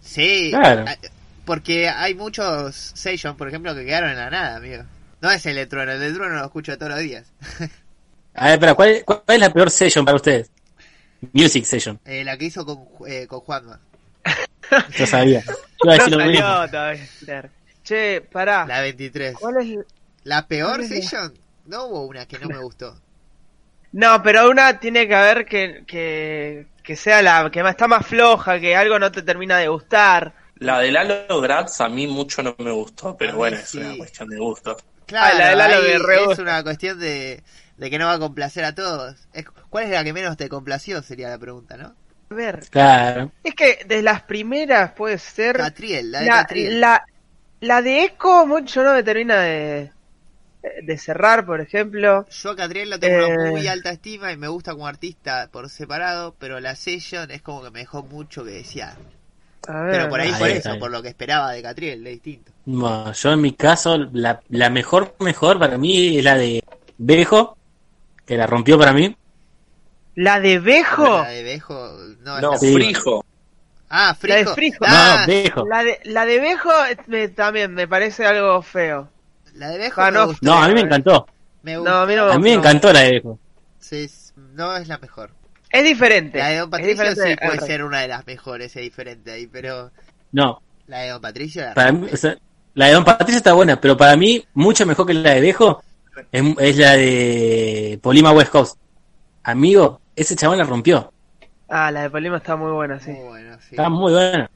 [0.00, 0.84] Sí, Claro.
[1.44, 4.84] porque hay muchos Session, por ejemplo, que quedaron en la nada, amigo.
[5.20, 7.26] No es el de Trueno, el de Trueno lo escucho todos los días.
[8.34, 10.50] a ver, espera, ¿cuál, ¿cuál es la peor session para ustedes?
[11.32, 12.00] Music session.
[12.06, 13.78] Eh, la que hizo con, eh, con Juanma.
[14.96, 15.42] Yo sabía.
[15.44, 15.54] Yo
[15.84, 17.50] iba a No salió todavía.
[17.84, 18.66] Che, pará.
[18.66, 19.34] La 23.
[19.38, 19.78] ¿Cuál es?
[20.24, 21.34] ¿La peor ¿Cuál es la- Session?
[21.66, 22.98] No hubo una que no me gustó.
[23.92, 28.06] No, pero una tiene que haber que, que, que sea la que más- está más
[28.06, 30.32] floja, que algo no te termina de gustar.
[30.56, 34.28] La de Lalo Gratz a mí mucho no me gustó, pero bueno, es una cuestión
[34.28, 34.76] de gusto.
[35.10, 35.96] Claro, Ah, la de
[36.32, 37.42] es una cuestión de,
[37.76, 39.16] de que no va a complacer a todos.
[39.32, 41.02] Es- ¿Cuál es la que menos te complació?
[41.02, 41.94] Sería la pregunta, ¿no?
[42.30, 43.32] A ver, Claro.
[43.42, 46.80] es que de las primeras puede ser Catriel, la de la, Catriel.
[46.80, 47.04] la,
[47.60, 49.90] la de Echo mucho no me termina de,
[50.82, 52.26] de cerrar, por ejemplo.
[52.30, 53.50] Yo a Catriel lo tengo una Eh.
[53.50, 57.64] muy alta estima y me gusta como artista por separado, pero la Session es como
[57.64, 58.96] que me dejó mucho que decía.
[59.68, 62.12] A ver, Pero por ahí Ahí por eso, por lo que esperaba de Catriel, es
[62.14, 62.52] distinto.
[62.72, 66.62] Bueno, yo en mi caso, la, la mejor, mejor para mí es la de
[66.98, 67.56] Bejo,
[68.26, 69.16] que la rompió para mí.
[70.14, 71.22] La de Bejo.
[71.22, 71.74] La de Bejo,
[72.20, 72.72] no, es No, la- Sí.
[72.74, 73.24] Frijo.
[73.88, 74.54] Ah, La de Frijo.
[74.54, 74.84] Frijo.
[74.86, 75.66] Ah, No, Bejo.
[75.66, 76.70] La de, la de Bejo
[77.08, 79.08] me- también me parece algo feo.
[79.54, 80.26] la de Bejo Ah, me no.
[80.28, 80.46] gustó.
[80.46, 81.26] No, a mí me encantó.
[81.62, 81.96] Me No, gustó.
[81.98, 83.38] a mí no A mí me encantó la de Bejo.
[83.78, 84.08] Sí,
[84.54, 85.30] no es la mejor.
[85.70, 86.38] Es diferente.
[86.38, 89.46] La de Don Patricio diferente sí puede ser una de las mejores, es diferente ahí,
[89.46, 89.90] pero
[90.32, 92.14] No, la de Don Patricio la para mí, rompe.
[92.14, 92.36] o sea,
[92.74, 95.82] la de Don Patricio está buena, pero para mí, mucho mejor que la de Bejo
[96.32, 98.78] es, es la de Polima West Coast.
[99.44, 101.12] Amigo, ese chabón la rompió.
[101.68, 103.12] Ah, la de Polima está muy buena, sí.
[103.12, 103.76] Muy bueno, sí.
[103.76, 104.50] Está muy buena.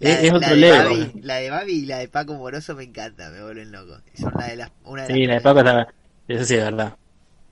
[0.00, 0.72] La, Es, es la otro de level.
[0.72, 4.00] Babi, la de Babi y la de Paco Moroso me encanta, me vuelven loco.
[4.14, 5.88] Son la de las, una de Sí, la de las Paco está.
[6.28, 6.96] Eso sí es verdad.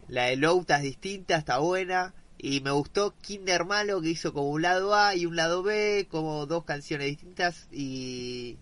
[0.08, 2.14] La de Louta es distinta, está buena.
[2.38, 6.06] Y me gustó Kinder Malo que hizo como un lado A y un lado B,
[6.10, 7.68] como dos canciones distintas.
[7.70, 8.58] Y.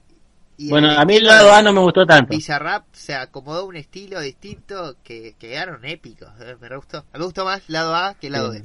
[0.57, 2.35] y Bueno, el a mí el lado A no me gustó tanto.
[2.35, 6.29] Bizarrap se acomodó a un estilo distinto que que quedaron épicos.
[6.41, 7.05] eh, Me gustó.
[7.13, 8.59] Me gustó más lado A que lado Sí.
[8.61, 8.65] B.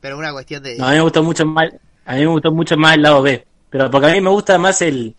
[0.00, 0.76] Pero una cuestión de.
[0.78, 1.68] No, a mí me gustó mucho más,
[2.06, 3.46] a mí me gustó mucho más el lado B.
[3.70, 5.14] Pero porque a mí me gusta más el,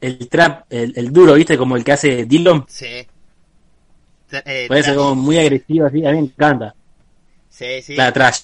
[0.00, 1.58] el trap, el, el duro, ¿viste?
[1.58, 2.64] Como el que hace Dillon.
[2.68, 3.06] Sí.
[4.32, 6.74] Eh, Puede ser como muy agresivo así, a mí me encanta.
[7.48, 7.96] Sí, sí.
[7.96, 8.42] La trash.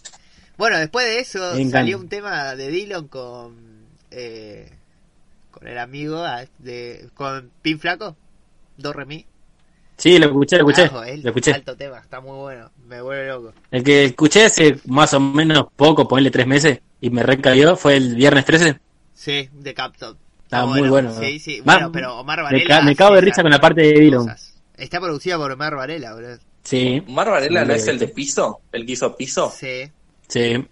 [0.59, 1.79] Bueno, después de eso Me encanta.
[1.79, 3.55] salió un tema de Dillon con
[4.11, 4.69] eh,
[5.59, 8.17] con el amigo ah, de con Pin Flaco,
[8.77, 9.27] Do Re Mi.
[9.97, 10.89] Sí, lo escuché, lo escuché.
[10.89, 11.53] Carajo, el Lo escuché.
[11.53, 13.55] Alto tema, está muy bueno, me vuelve loco.
[13.71, 17.97] El que escuché hace más o menos poco, ponerle tres meses, y me recayó, fue
[17.97, 18.79] el viernes 13.
[19.15, 20.19] Sí, de Capton.
[20.43, 21.19] Estaba muy bueno.
[21.19, 21.61] Sí, sí.
[21.65, 22.79] Bueno, pero Omar Me, Varela.
[22.79, 24.55] ca- me cago de risa con la parte de cosas.
[24.77, 26.37] Está producida por Omar Varela, boludo.
[26.63, 28.61] Sí, ¿Omar Varela no es el de piso?
[28.73, 29.51] ¿El que hizo piso?
[29.51, 29.91] Sí.
[30.29, 30.63] sí.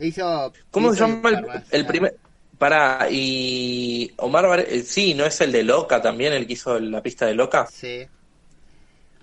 [0.00, 0.52] Hizo.
[0.72, 1.30] ¿Cómo hizo se llama
[1.70, 2.16] el primer...?
[2.62, 7.02] Para, y Omar eh, sí, ¿no es el de Loca también, el que hizo la
[7.02, 7.66] pista de Loca?
[7.66, 8.06] Sí.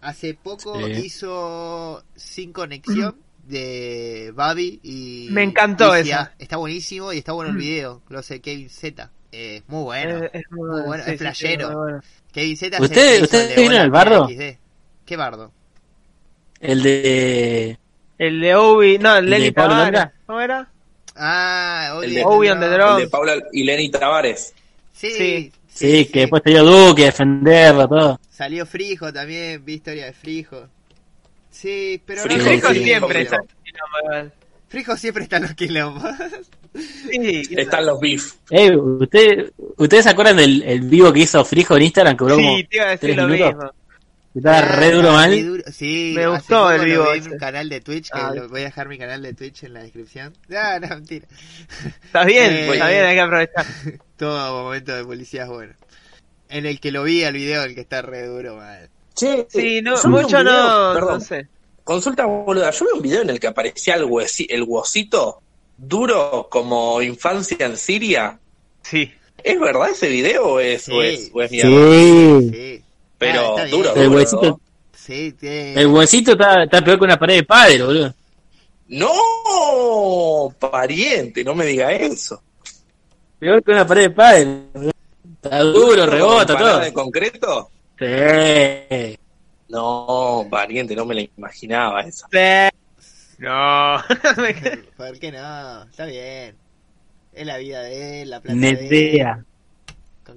[0.02, 0.92] Hace poco Sí.
[1.06, 3.16] hizo Sin Conexión
[3.48, 5.30] de Babi y.
[5.32, 5.96] Me encantó.
[6.04, 6.34] Sia.
[6.38, 8.02] Está buenísimo y está bueno el video.
[8.10, 9.10] Lo sé, Kevin Z.
[9.32, 10.18] Eh, muy bueno.
[10.26, 11.68] Es, es muy, Muy bueno, sí, es sí, flashero.
[11.70, 12.02] sí, muy bueno.
[12.34, 14.28] Kevin Z ¿Usted- el que hizo usted el vieron bardo?
[14.28, 14.58] XD.
[15.06, 15.52] ¿Qué bardo?
[16.60, 17.80] El de
[18.18, 20.12] El de Obi, no, el ¿El de Pablo?
[20.26, 20.70] ¿Cómo era?
[21.20, 22.98] Ah, El de- Obi on the El Drums.
[23.00, 24.54] de Paula y Lenny Tavares.
[24.94, 25.52] Sí, Sí.
[25.72, 28.20] Sí, que después te dio Duque, defenderlo, todo.
[28.30, 30.68] Salió Frijo también, vi historia de Frijo.
[31.52, 33.36] Sí, pero Frijo, no Frijo si- siempre Frijo.
[33.36, 34.32] está
[34.68, 36.04] Frijo siempre está en los quilombos.
[36.74, 38.34] Sí, Están los beef.
[38.52, 42.16] Eh, ¿usted, ¿Ustedes se acuerdan del el vivo que hizo Frijo en Instagram?
[42.18, 43.56] Que duró como sí, te iba a decir tres lo minutos.
[43.56, 43.72] mismo.
[44.36, 45.46] Estaba re Ah, duro re mal.
[45.48, 45.64] duro.
[45.72, 47.30] Sí, Me gustó el vivo vi en ese.
[47.32, 48.32] un canal de Twitch, que Ah.
[48.34, 50.34] lo- voy a dejar mi canal de Twitch en la descripción.
[50.56, 51.28] Ah, no, mentira.
[52.06, 53.66] Está bien, Eh, está bien, hay que aprovechar.
[54.18, 55.74] Todo momento de policía es bueno.
[56.50, 58.90] En el que lo vi al video, el que está re duro, mal.
[59.16, 61.48] Che, Sí, no, mucho video- no, Perdón, no sé.
[61.84, 62.72] consulta boluda.
[62.72, 65.42] Yo vi un video en el que aparecía el, huesi- el huesito
[65.78, 68.40] duro como infancia en Siria.
[68.84, 69.12] Sí.
[69.44, 70.92] ¿Es verdad ese video o es, Sí.
[70.92, 71.70] o es, o es mierda?
[71.70, 72.50] Sí.
[72.52, 72.84] Sí.
[73.20, 73.72] Pero Ah, bien.
[73.78, 74.16] duro, El duro.
[74.18, 74.60] huesito,
[74.94, 78.14] Sí, el huesito está, está peor que una pared de padre, boludo.
[78.88, 82.42] No, pariente, no me diga eso.
[83.40, 84.46] Peor que una pared de padre.
[84.74, 84.92] boludo.
[85.42, 86.82] Está duro, rebota, ¿Con parada todo.
[86.86, 87.70] de concreto?
[88.00, 89.20] Sí.
[89.70, 92.26] No, pariente, no me la imaginaba eso.
[93.38, 93.98] No.
[94.98, 95.84] ¿Por qué no?
[95.84, 96.56] Está bien.
[97.34, 98.70] Es la vida de él, la plata de
[99.22, 99.46] él.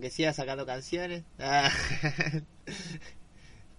[0.02, 1.22] Que siga sacando canciones.
[1.40, 1.70] Ah.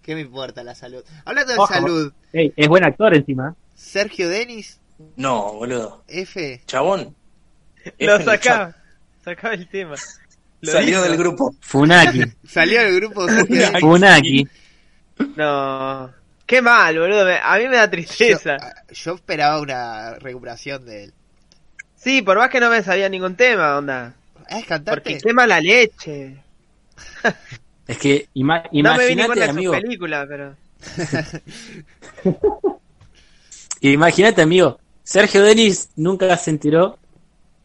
[0.01, 1.03] ¿Qué me importa la salud?
[1.25, 1.73] Hablando de Ojo.
[1.73, 3.55] salud, es buen actor encima.
[3.75, 4.79] Sergio Denis,
[5.17, 6.03] No, boludo.
[6.07, 7.15] F, Chabón.
[7.99, 8.75] Lo F sacaba.
[9.23, 9.95] Sacaba el tema.
[10.62, 11.03] Lo Salió hizo.
[11.09, 11.55] del grupo.
[11.62, 12.23] Funaki.
[12.47, 13.79] salió del grupo Sergio.
[13.79, 14.47] Funaki.
[15.36, 16.09] No.
[16.45, 17.25] Qué mal, boludo.
[17.25, 18.57] me- A mí me da Yo, tristeza.
[18.91, 21.13] yo esperaba una recuperación de él.
[21.95, 24.13] Sí, por más que no me sabía ningún tema, onda.
[24.49, 25.01] Ah, ¿Es cantante?
[25.01, 26.38] Porque qué mala leche.
[27.88, 29.71] Es que ima- No imagínate, sus amigo.
[29.73, 30.56] películas, pero.
[33.82, 34.79] Imagínate, amigo.
[35.03, 36.97] Sergio Denis nunca se enteró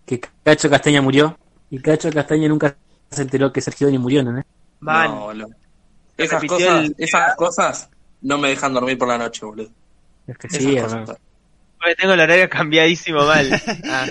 [0.04, 1.38] que Cacho Castaña murió.
[1.70, 2.74] Y Cacho Castaña nunca
[3.10, 4.42] se enteró que Sergio Denis murió, ¿no?
[4.80, 5.10] Man.
[5.38, 5.46] No.
[6.16, 7.88] Esas cosas, el- esas cosas
[8.22, 9.70] no me dejan dormir por la noche, boludo.
[10.26, 10.92] Es que Esas sí, cosas.
[10.94, 11.16] hermano.
[11.78, 13.48] Porque tengo el horario cambiadísimo mal.
[13.84, 14.06] Ah.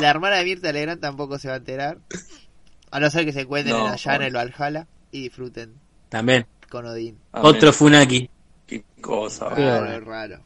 [0.00, 1.98] La hermana de Mirta Legrand tampoco se va a enterar.
[2.90, 5.74] A no ser que se encuentren No, allá en el Valhalla y disfruten
[6.08, 6.46] También.
[6.68, 7.18] con Odín.
[7.32, 7.46] Amén.
[7.56, 8.28] Otro Funaki.
[8.66, 9.48] Qué cosa.
[9.54, 10.40] Qué Raro, raro.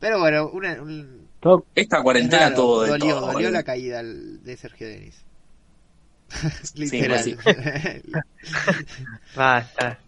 [0.00, 1.28] Pero bueno, una, un,
[1.74, 3.20] Esta cuarentena raro, todo de dolió, todo.
[3.32, 3.50] dolió boludo.
[3.50, 5.24] la caída de Sergio Denis.
[6.40, 7.22] pues Literal.
[7.22, 7.36] sí.
[9.36, 9.98] Basta.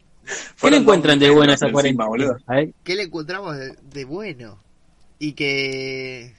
[0.61, 2.07] ¿Qué le encuentran de bueno a esa encima, cuarentena?
[2.09, 2.37] boludo.
[2.47, 4.59] A ver, ¿Qué le encontramos de, de bueno?
[5.19, 6.35] Y que,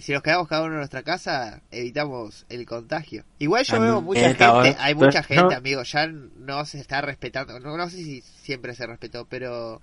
[0.00, 3.24] si nos quedamos cada uno en nuestra casa, evitamos el contagio.
[3.38, 7.58] Igual yo veo mucha gente, hay mucha gente, amigo, ya no se está respetando.
[7.60, 9.80] No, no sé si siempre se respetó, pero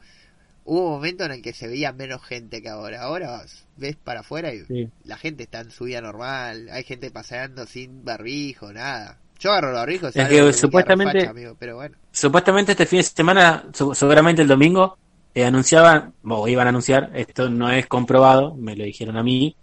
[0.65, 3.01] hubo un momento en el que se veía menos gente que ahora.
[3.01, 3.41] Ahora
[3.77, 4.89] ves para afuera y sí.
[5.03, 6.69] la gente está en su vida normal.
[6.71, 9.17] Hay gente paseando sin barbijo, nada.
[9.39, 11.95] Yo agarro el barbijo, Es salgo que y me supuestamente- amigo, pero bueno.
[12.11, 14.97] Supuestamente este fin de semana, seguramente el domingo,
[15.35, 19.55] eh, anunciaban, o iban a anunciar, esto no es comprobado, me lo dijeron a mí,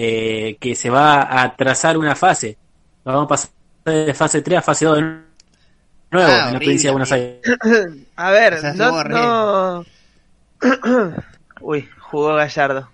[0.00, 2.56] eh, que se va a trazar una fase.
[3.04, 3.50] Vamos a pasar
[3.84, 5.24] de fase 3 a fase 2 de nuevo
[6.12, 7.12] Ah, en la horrible, provincia de Buenos.
[7.12, 7.40] Aires.
[8.16, 9.84] A ver, O sea, no.
[11.60, 12.88] Uy, jugó Gallardo.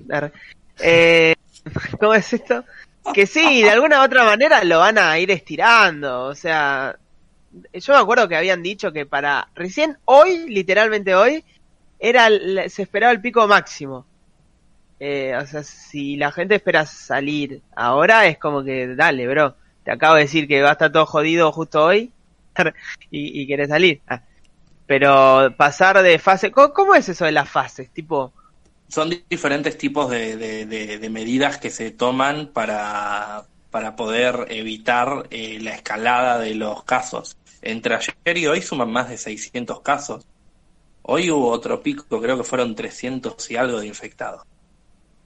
[0.80, 1.34] Eh,
[2.00, 2.64] ¿Cómo es esto?
[3.12, 6.24] Que sí, de alguna u otra manera lo van a ir estirando.
[6.24, 6.96] O sea,
[7.72, 11.44] yo me acuerdo que habían dicho que para recién hoy, literalmente hoy,
[11.98, 14.06] era el- se esperaba el pico máximo.
[15.00, 19.56] Eh, o sea, si la gente espera salir ahora, es como que dale, bro.
[19.84, 22.12] Te acabo de decir que va a estar todo jodido justo hoy
[23.10, 24.00] y, y querés salir.
[24.08, 24.22] Ah.
[24.86, 27.90] Pero pasar de fase, ¿cómo, es eso de las fases?
[27.92, 28.32] Tipo,
[28.88, 35.74] Son di- diferentes tipos de medidas que se toman para, para poder evitar eh, la
[35.74, 37.36] escalada de los casos.
[37.62, 40.26] Entre ayer y hoy suman más de 600 casos.
[41.02, 44.42] Hoy hubo otro pico, creo que fueron 300 y algo de infectados.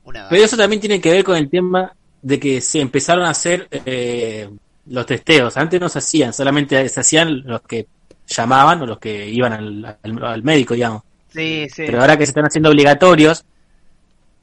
[0.09, 1.92] Una Pero eso también tiene que ver con el tema
[2.23, 4.49] de que se empezaron a hacer eh,
[4.87, 5.57] los testeos.
[5.57, 7.87] Antes no se hacían, solamente se hacían los que
[8.27, 11.03] llamaban o los que iban al, al- al médico, digamos.
[11.33, 11.83] sí, sí.
[11.87, 13.44] Pero ahora que se están haciendo obligatorios,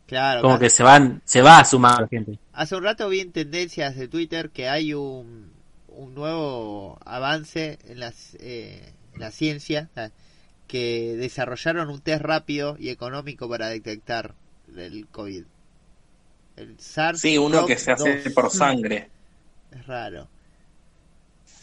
[0.07, 0.61] Claro, como claro.
[0.61, 2.37] que se van, se va a sumar la gente.
[2.53, 5.51] Hace un rato vi en tendencias de Twitter que hay un,
[5.87, 9.89] un nuevo avance en, las, eh, en la ciencia,
[10.67, 14.35] que desarrollaron un test rápido y económico para detectar
[14.77, 15.43] el COVID.
[16.57, 17.19] El SARS.
[17.19, 19.09] Sí, uno que se hace por sangre.
[19.71, 20.27] Es raro.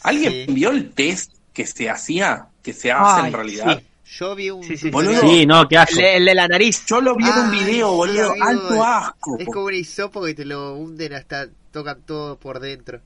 [0.03, 0.53] ¿Alguien Sí.
[0.53, 2.47] vio el test que se hacía?
[2.61, 3.77] Que se hace Ay, en realidad.
[3.79, 3.87] sí.
[4.19, 4.91] Yo vi un Sí, sí.
[5.21, 5.95] Sí, no, qué asco.
[5.95, 6.85] de, el de la nariz.
[6.85, 8.29] Yo lo vi en un video, boludo.
[8.31, 8.45] amigo.
[8.45, 9.37] Alto asco.
[9.39, 12.99] Es como un hisopo que te lo hunden hasta tocan todo por dentro.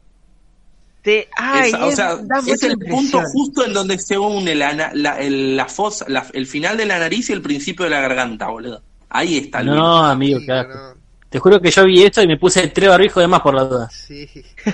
[1.01, 5.19] Te, ay, Es- o sea, es el punto justo en donde se une la, la,
[5.21, 8.47] el, la fosa, la- el final de la nariz y el principio de la garganta,
[8.49, 8.81] boludo.
[9.09, 10.73] Ahí está el No, amigo, qué asco.
[10.73, 10.96] no.
[11.29, 13.63] Te juro que yo vi esto y me puse tres barbijos de más por la
[13.63, 13.89] duda.
[13.89, 14.29] Sí.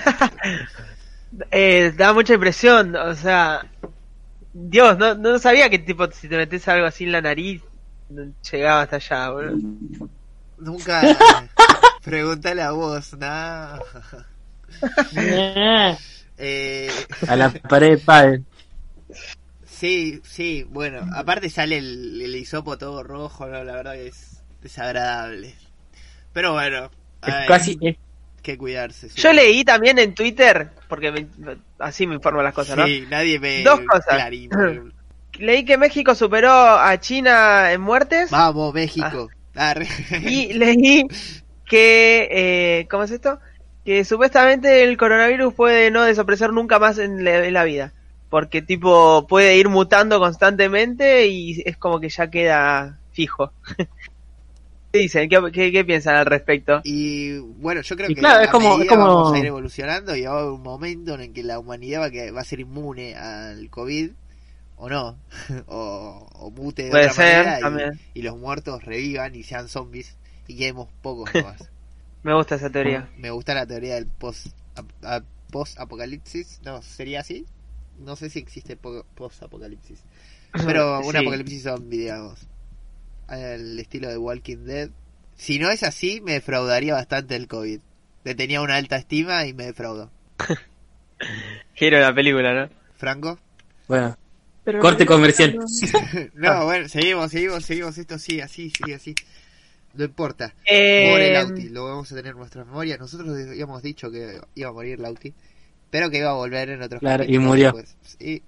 [1.50, 3.66] Eh, da mucha impresión, o sea,
[4.52, 7.60] Dios, no, no sabía que tipo si te metes algo así en la nariz
[8.08, 9.58] no llegaba hasta allá, boludo.
[10.58, 11.02] Nunca
[12.04, 13.80] pregúntale a vos, nada.
[16.36, 16.90] Eh,
[17.28, 18.42] A la pared, padre.
[19.64, 24.42] sí, sí, bueno, aparte sale el, el hisopo todo rojo, no, la verdad que es
[24.60, 25.54] desagradable.
[26.34, 26.90] Pero bueno,
[27.26, 27.96] Es hay casi, es-
[28.42, 29.08] que cuidarse.
[29.08, 29.18] sí.
[29.18, 32.86] Yo leí también en Twitter, porque me- así me informo las cosas, ¿no?
[32.86, 34.04] Sí, nadie ve Dos cosas.
[34.14, 34.50] Clarín.
[35.38, 39.30] Leí que México superó a China en muertes Vamos, México.
[39.56, 39.88] Arre.
[40.22, 41.06] y leí
[41.64, 43.40] que, eh, ¿cómo es esto?
[43.84, 47.92] Que supuestamente el coronavirus puede no desaparecer nunca más en la, en la vida.
[48.30, 53.52] Porque tipo puede ir mutando constantemente y es como que ya queda fijo.
[54.94, 55.28] ¿Qué dicen?
[55.28, 56.80] ¿Qué, qué, qué piensan al respecto?
[56.84, 60.14] Y bueno, yo creo Y que claro, es como- es como- vamos a ir evolucionando
[60.14, 62.44] y va a haber un momento en el que la humanidad va, que va a
[62.44, 64.10] ser inmune al COVID
[64.76, 65.18] o no,
[65.66, 68.00] o, o mute de Puede otra ser, manera y- también.
[68.14, 70.14] y, los muertos revivan y sean zombies
[70.46, 71.70] y quedemos pocos nomás.
[72.22, 73.08] Me gusta esa teoría.
[73.18, 74.46] Me gusta la teoría del post
[75.50, 77.46] post apocalipsis, no, sería así.
[77.98, 79.98] No sé si existe po- post apocalipsis,
[80.66, 81.16] pero un Sí.
[81.18, 82.38] apocalipsis zombie, digamos,
[83.28, 84.90] al estilo de Walking Dead.
[85.36, 87.80] Si no es así, me defraudaría bastante el COVID.
[88.24, 90.10] Le tenía una alta estima y me defraudó.
[91.74, 92.70] Giro la película, ¿no?
[92.96, 93.38] Franco.
[93.88, 94.16] bueno,
[94.80, 95.58] corte comercial.
[96.34, 97.98] no, bueno, seguimos, seguimos, seguimos.
[97.98, 99.14] Esto sigue así, sigue así.
[99.94, 100.54] No importa.
[100.64, 102.98] Eh, Muere Lauti, lo vamos a tener en nuestras memorias.
[102.98, 105.32] Nosotros habíamos dicho que iba a morir Lauti,
[105.90, 107.72] pero que iba a volver en otros Claro, y murió.
[107.72, 107.96] después.
[108.18, 108.42] Y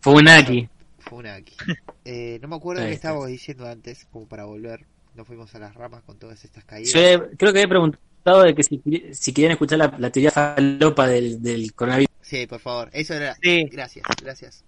[0.00, 0.68] Funaki.
[2.04, 3.08] Eh, no me acuerdo Ahí qué está.
[3.08, 4.86] estábamos diciendo antes, como para volver.
[5.14, 6.92] No fuimos a las ramas con todas estas caídas.
[6.92, 8.80] Yo he- creo que he preguntado de que si,
[9.12, 12.08] si querían escuchar la, la teoría falopa del, del coronavirus.
[12.22, 12.88] Sí, por favor.
[12.92, 13.34] Eso era.
[13.42, 13.64] Sí.
[13.70, 14.64] Gracias, gracias.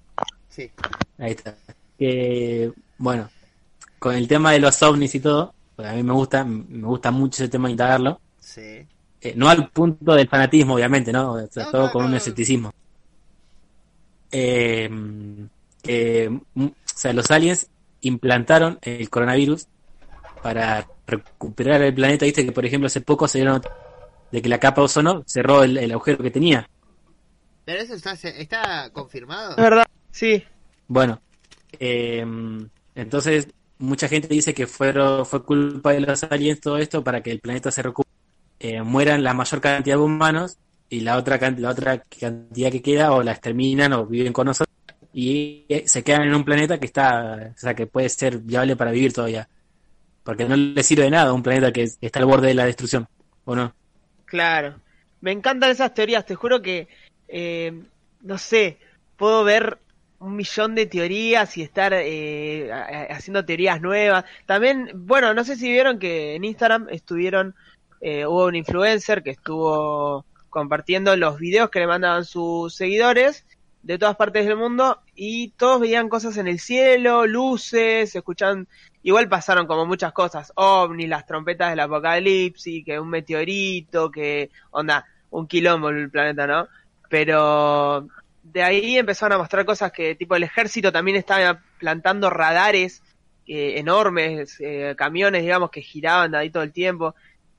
[0.49, 0.70] Sí.
[1.18, 1.55] Ahí está.
[1.99, 3.30] Que, bueno,
[3.99, 7.11] con el tema de los ovnis y todo, porque a mí me gusta, me gusta
[7.11, 8.20] mucho ese tema de indagarlo.
[8.40, 8.84] Sí.
[9.20, 11.32] Eh, no al punto del fanatismo, obviamente, ¿no?
[11.34, 12.16] O sea, No, todo no, con un no.
[12.16, 12.72] escepticismo.
[14.30, 14.88] Eh,
[15.83, 17.68] que, mm, o sea, los aliens
[18.01, 19.66] implantaron el coronavirus
[20.43, 22.24] para recuperar el planeta.
[22.24, 23.62] Viste que, por ejemplo, hace poco se dieron
[24.30, 26.68] de que la capa de ozono cerró el, el agujero que tenía.
[27.64, 29.51] Pero eso está, está confirmado.
[29.51, 30.43] Es verdad, sí.
[30.89, 31.20] Bueno,
[31.78, 32.24] eh,
[32.95, 37.30] entonces mucha gente dice que fueron, fue culpa de los aliens todo esto para que
[37.30, 38.14] el planeta se recupere,
[38.61, 40.59] eh, mueran la mayor cantidad de humanos
[40.89, 44.76] y la otra, la otra cantidad que queda o la exterminan o viven con nosotros
[45.12, 48.76] y eh, se quedan en un planeta que está, o sea, que puede ser viable
[48.76, 49.48] para vivir todavía.
[50.24, 53.08] Porque no le sirve de nada un planeta que está al borde de la destrucción,
[53.44, 53.74] ¿o no?
[54.24, 54.80] Claro.
[55.20, 56.88] Me encantan esas teorías, te juro que,
[57.28, 57.72] eh,
[58.22, 58.78] no sé,
[59.16, 59.78] puedo ver
[60.18, 62.78] un millón de teorías y estar eh, a-
[63.12, 64.24] a- haciendo teorías nuevas.
[64.46, 67.54] También, bueno, no sé si vieron que en Instagram estuvieron,
[68.00, 73.44] eh, hubo un influencer que estuvo compartiendo los videos que le mandaban sus seguidores
[73.83, 78.68] de todas partes del mundo y todos veían cosas en el cielo, luces, escuchaban,
[79.03, 85.05] igual pasaron como muchas cosas, ovnis, las trompetas del apocalipsis, que un meteorito, que onda,
[85.30, 86.68] un quilombo el planeta, ¿no?
[87.09, 88.09] Pero
[88.43, 93.03] de ahí empezaron a mostrar cosas que tipo el ejército también estaba plantando radares
[93.47, 97.14] eh, enormes, eh, camiones, digamos, que giraban de ahí todo el tiempo.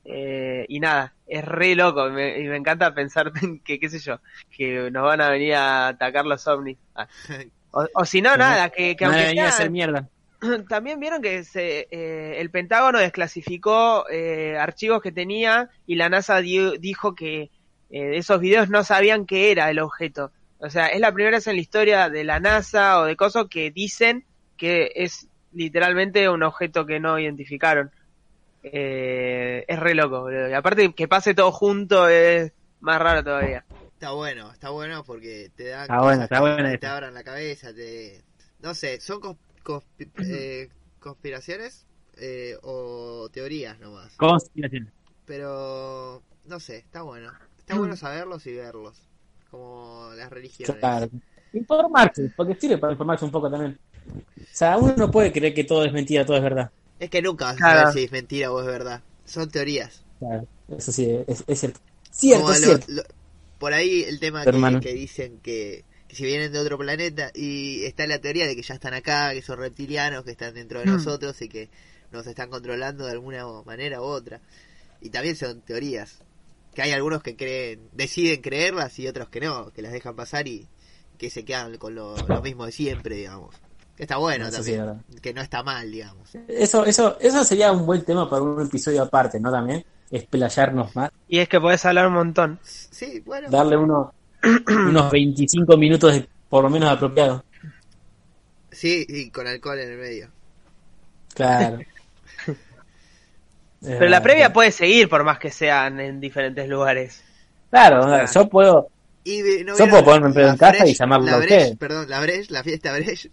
[0.05, 3.31] Eh, y nada, es re loco me- y me encanta pensar
[3.63, 4.19] que, qué sé yo,
[4.55, 6.77] que nos van a venir a atacar los ovnis.
[6.95, 7.07] Ah.
[7.71, 10.09] O, o si no, nada, que, que aunque a hacer mierda.
[10.67, 16.41] también vieron que se, eh, el Pentágono desclasificó eh, archivos que tenía y la NASA
[16.41, 17.49] di- dijo que
[17.89, 20.31] eh, de esos videos no sabían qué era el objeto.
[20.59, 23.45] O sea, es la primera vez en la historia de la NASA o de cosas
[23.49, 24.25] que dicen
[24.57, 27.91] que es literalmente un objeto que no identificaron.
[28.63, 30.49] Eh, es re loco, boludo.
[30.49, 33.65] Y aparte que pase todo junto es más raro todavía.
[33.93, 37.23] Está bueno, está bueno porque te dan Está bueno, está que bueno te abran la
[37.23, 38.21] cabeza, te
[38.61, 39.83] no sé, son cons-
[40.25, 41.85] eh, conspiraciones
[42.17, 44.13] eh, o teorías nomás.
[44.17, 44.91] Conspiración.
[45.25, 47.31] Pero no sé, está bueno.
[47.59, 48.97] Está bueno saberlos y verlos,
[49.49, 50.75] como las religiones.
[50.77, 51.09] Claro.
[51.53, 53.77] Informarse, porque sirve para informarse un poco también.
[54.07, 56.71] O sea, uno no puede creer que todo es mentira, todo es verdad.
[56.99, 57.79] Es que nunca vas a Claro.
[57.79, 59.01] saber si es mentira o es verdad.
[59.25, 60.03] Son teorías.
[60.19, 61.79] Claro, eso sí, es, es cierto.
[62.11, 62.85] Cierto, Como es lo- cierto.
[62.89, 63.03] lo-
[63.57, 64.43] por ahí el tema
[64.81, 68.61] que, dicen que, que si vienen de otro planeta y está la teoría de que
[68.61, 70.91] ya están acá, que son reptilianos, que están dentro de Mm.
[70.93, 71.69] nosotros y que
[72.11, 74.41] nos están controlando de alguna manera u otra.
[75.01, 76.19] Y también son teorías.
[76.75, 80.47] Que hay algunos que creen, deciden creerlas y otros que no, que las dejan pasar
[80.47, 80.67] y
[81.17, 83.55] que se quedan con lo, lo mismo de siempre, digamos.
[83.95, 85.03] Que está bueno Eso también.
[85.21, 86.29] que no está mal, digamos.
[86.47, 89.51] Eso, eso, eso sería un buen tema para un episodio aparte, ¿no?
[89.51, 92.59] También, explayarnos más, Y es que podés hablar un montón.
[92.63, 93.49] Sí, bueno.
[93.49, 94.07] darle unos,
[94.67, 97.43] unos 25 minutos de, por lo menos apropiados.
[98.71, 100.29] Sí, y con alcohol en el medio.
[101.35, 101.79] Claro.
[103.81, 107.21] Pero la previa puede seguir por más que sean en diferentes lugares.
[107.69, 108.87] Claro, o sea, yo puedo.
[109.25, 111.39] Y ve- ¿no Yo puedo ponerme en pedo la en casa y llamarlo la a
[111.39, 111.77] ustedes.
[111.77, 113.29] Perdón, la Breche, la fiesta Breche.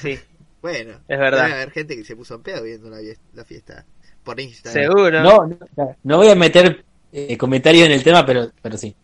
[0.00, 0.18] Sí,
[0.62, 1.42] Bueno, Es verdad.
[1.44, 3.84] Debe haber gente que se puso en pedo viendo la, fiesta
[4.22, 4.84] por Instagram.
[4.84, 5.22] seguro.
[5.22, 8.94] No, no, no voy a meter eh, comentarios en el tema, pero, pero sí.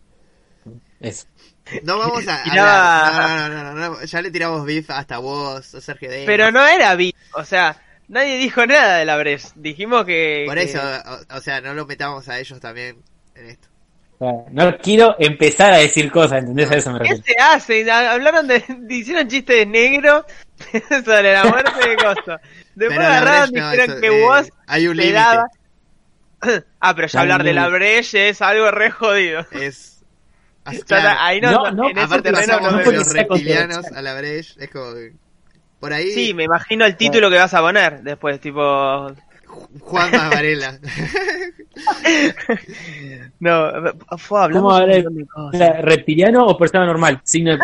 [0.99, 1.25] Eso.
[1.83, 3.47] No vamos a Tiraba-.
[3.47, 6.25] No, no, no, no, no, Ya le tiramos beef hasta vos, a Sergio Denis.
[6.25, 9.53] Pero no era vi, o sea, nadie dijo nada de la Bres.
[9.55, 10.43] Dijimos que.
[10.47, 12.97] Por que- eso, o, o sea, no lo metamos a ellos también
[13.35, 13.67] en esto.
[14.51, 16.69] No quiero empezar a decir cosas, ¿entendés?
[16.69, 17.89] A eso me ¿Qué se hace?
[17.89, 18.63] Ha- Hablaron de.
[18.89, 20.25] Hicieron chistes de negro
[21.05, 22.37] sobre la muerte de Costo.
[22.75, 25.19] Después Pero agarraron no, dijeron eso, que eh, vos hay un le límite.
[25.19, 25.45] daba.
[26.79, 27.67] Ah, pero ya Hay hablar de la.
[27.67, 29.45] Breche es algo re jodido.
[29.51, 29.89] Es.
[30.87, 34.13] Claro, ahí no, No, no, en ese aparte terreno no me- los reptilianos a la
[34.15, 34.53] Breche.
[34.63, 34.93] Es como.
[35.79, 36.11] Por ahí.
[36.11, 39.11] Sí, me imagino el título que vas a poner después, tipo.
[39.79, 40.79] Juan Varela.
[43.39, 43.71] No,
[44.17, 45.53] fue hablando ¿Cómo habrá- un montón de cosas.
[45.61, 47.21] Era ¿Reptiliano o persona normal?
[47.23, 47.57] Signo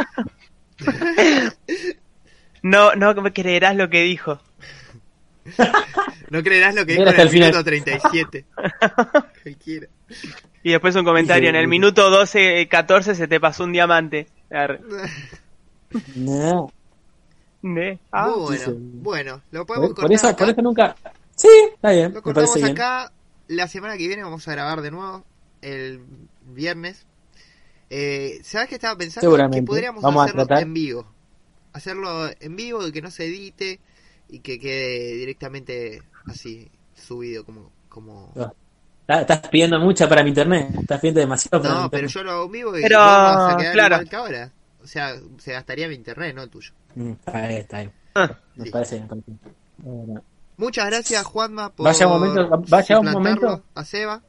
[2.69, 4.39] No, no me creerás lo que dijo.
[6.29, 7.49] No creerás lo que dijo en el el final.
[7.51, 8.45] minuto 37.
[9.43, 9.87] Cualquiera.
[10.61, 14.27] Y después un comentario, en el minuto 12, 14 se te pasó un diamante.
[16.15, 16.69] No.
[18.11, 18.65] Ah, Muy bueno.
[18.65, 18.71] sí.
[18.77, 20.37] Bueno, lo podemos Por, cortar por eso, acá.
[20.37, 20.95] por eso nunca.
[21.35, 22.67] Sí, está bien, Lo me cortamos bien.
[22.71, 23.11] acá.
[23.47, 25.23] La semana que viene vamos a grabar de nuevo.
[25.61, 26.01] El
[26.45, 27.05] viernes.
[27.89, 29.21] Eh, ¿Sabes qué estaba pensando?
[29.25, 29.61] Seguramente.
[29.61, 30.63] Que podríamos Vamos a hacerlo tratar.
[30.63, 31.07] en vivo.
[31.77, 33.79] Hacerlo en vivo y que no se edite
[34.29, 37.71] y que quede directamente así subido como...
[37.89, 38.33] como...
[39.01, 40.69] Estás, estás pidiendo mucha para mi internet.
[40.81, 42.13] Estás pidiendo demasiado para mi No, pero internet.
[42.13, 43.95] yo lo hago en vivo y Pero, a quedar claro.
[43.95, 44.51] igual que ahora.
[44.83, 46.71] O sea, se gastaría mi internet, no el tuyo.
[46.95, 47.91] Mm, está bien, está bien.
[48.15, 48.35] Ah.
[48.55, 48.71] Me Sí.
[48.71, 49.31] parece, parece.
[49.77, 50.23] Bueno.
[50.57, 53.63] Muchas gracias, Juanma, por Vaya un momento, vaya un momento.
[53.75, 54.23] a Seba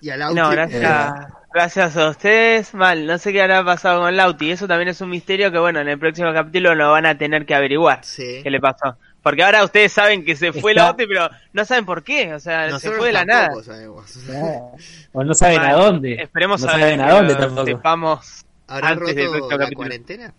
[0.00, 0.34] y a Lauti.
[0.36, 1.14] No, gracias,
[1.52, 2.74] gracias a ustedes.
[2.74, 4.50] Mal, no sé qué habrá pasado con Lauti.
[4.50, 7.44] Eso también es un misterio que, bueno, en el próximo capítulo lo van a tener
[7.46, 8.00] que averiguar.
[8.04, 8.40] Sí.
[8.42, 8.96] ¿Qué le pasó?
[9.22, 12.32] Porque ahora ustedes saben que se fue Está- Lauti, pero no saben por qué.
[12.34, 13.50] O sea, se Nosotros fue de la nada.
[13.62, 14.10] sabemos.
[14.24, 14.72] Claro.
[15.12, 16.14] O no saben a dónde.
[16.22, 17.66] Esperemos no a ver saben a dónde tampoco.
[17.66, 18.44] sepamos.
[18.66, 19.76] ¿Habrá Antes del roto próximo la capítulo.
[19.76, 20.34] cuarentena?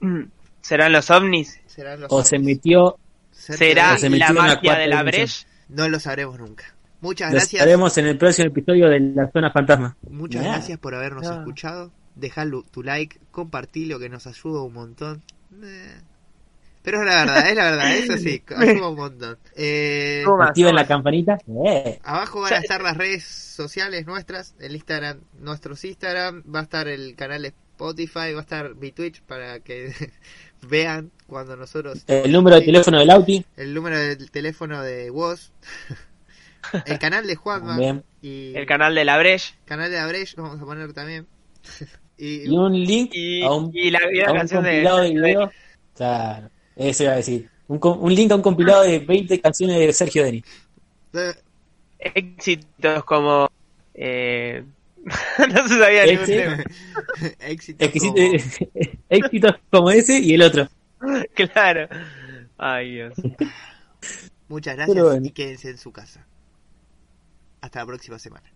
[0.00, 0.22] Mm,
[0.60, 1.60] ¿Serán los ovnis?
[1.66, 2.96] ¿Serán los O se metió.
[3.30, 5.02] ¿Será se la magia de la.
[5.04, 5.46] Breche?
[5.68, 6.64] No lo sabremos nunca.
[7.00, 7.54] Muchas gracias.
[7.54, 9.96] estaremos en el próximo episodio de la zona fantasma.
[10.10, 11.38] Muchas gracias por habernos No.
[11.38, 11.92] escuchado.
[12.16, 15.22] Dejá tu like, compartilo que nos ayuda un montón.
[15.62, 16.00] Eh.
[16.82, 19.38] Pero es la verdad, es la verdad, eso sí, ayuda un montón.
[19.56, 20.24] Eh.
[20.40, 21.38] Activen la campanita.
[21.66, 21.98] Eh.
[22.02, 26.88] abajo van a estar las redes sociales nuestras, el Instagram, nuestros Instagram, va a estar
[26.88, 29.92] el canal de Spotify, va a estar mi Twitch para que
[30.68, 32.04] vean cuando nosotros...
[32.08, 33.44] El número de teléfono del Auti.
[33.56, 35.52] El número del teléfono de Woz.
[36.86, 38.02] El canal de Juanma.
[38.20, 39.54] Y El canal de la Breche.
[39.64, 41.26] canal de Abrech, vamos a poner también.
[42.18, 44.70] y, Y un link Y, a un, y la, y la a un canción de...
[44.70, 45.50] compilado de videos.
[45.96, 47.48] Claro, eso iba a decir.
[47.68, 50.44] Un, un link a un compilado de 20 canciones de Sergio Denis.
[51.98, 53.50] Éxitos como...
[53.94, 54.64] Eh...
[55.54, 56.64] no se sabía ningún tema.
[57.40, 60.68] éxito Exquisito- como- éxitos como ese y el otro.
[61.34, 61.88] Claro.
[62.58, 63.14] Ay, Dios.
[64.48, 65.24] Muchas gracias bueno.
[65.26, 66.26] y quédense en su casa.
[67.60, 68.52] Hasta la próxima semana.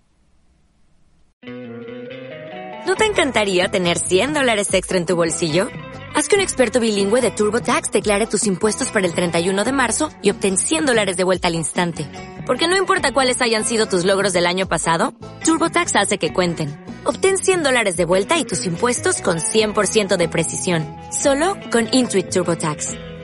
[2.87, 5.69] ¿No te encantaría tener 100 dólares extra en tu bolsillo?
[6.15, 10.11] Haz que un experto bilingüe de TurboTax declare tus impuestos para el 31 de marzo
[10.21, 12.07] y obtén 100 dólares de vuelta al instante.
[12.47, 16.77] Porque no importa cuáles hayan sido tus logros del año pasado, TurboTax hace que cuenten.
[17.05, 20.87] Obtén 100 dólares de vuelta y tus impuestos con 100% de precisión.
[21.13, 23.12] Solo con Intuit TurboTax.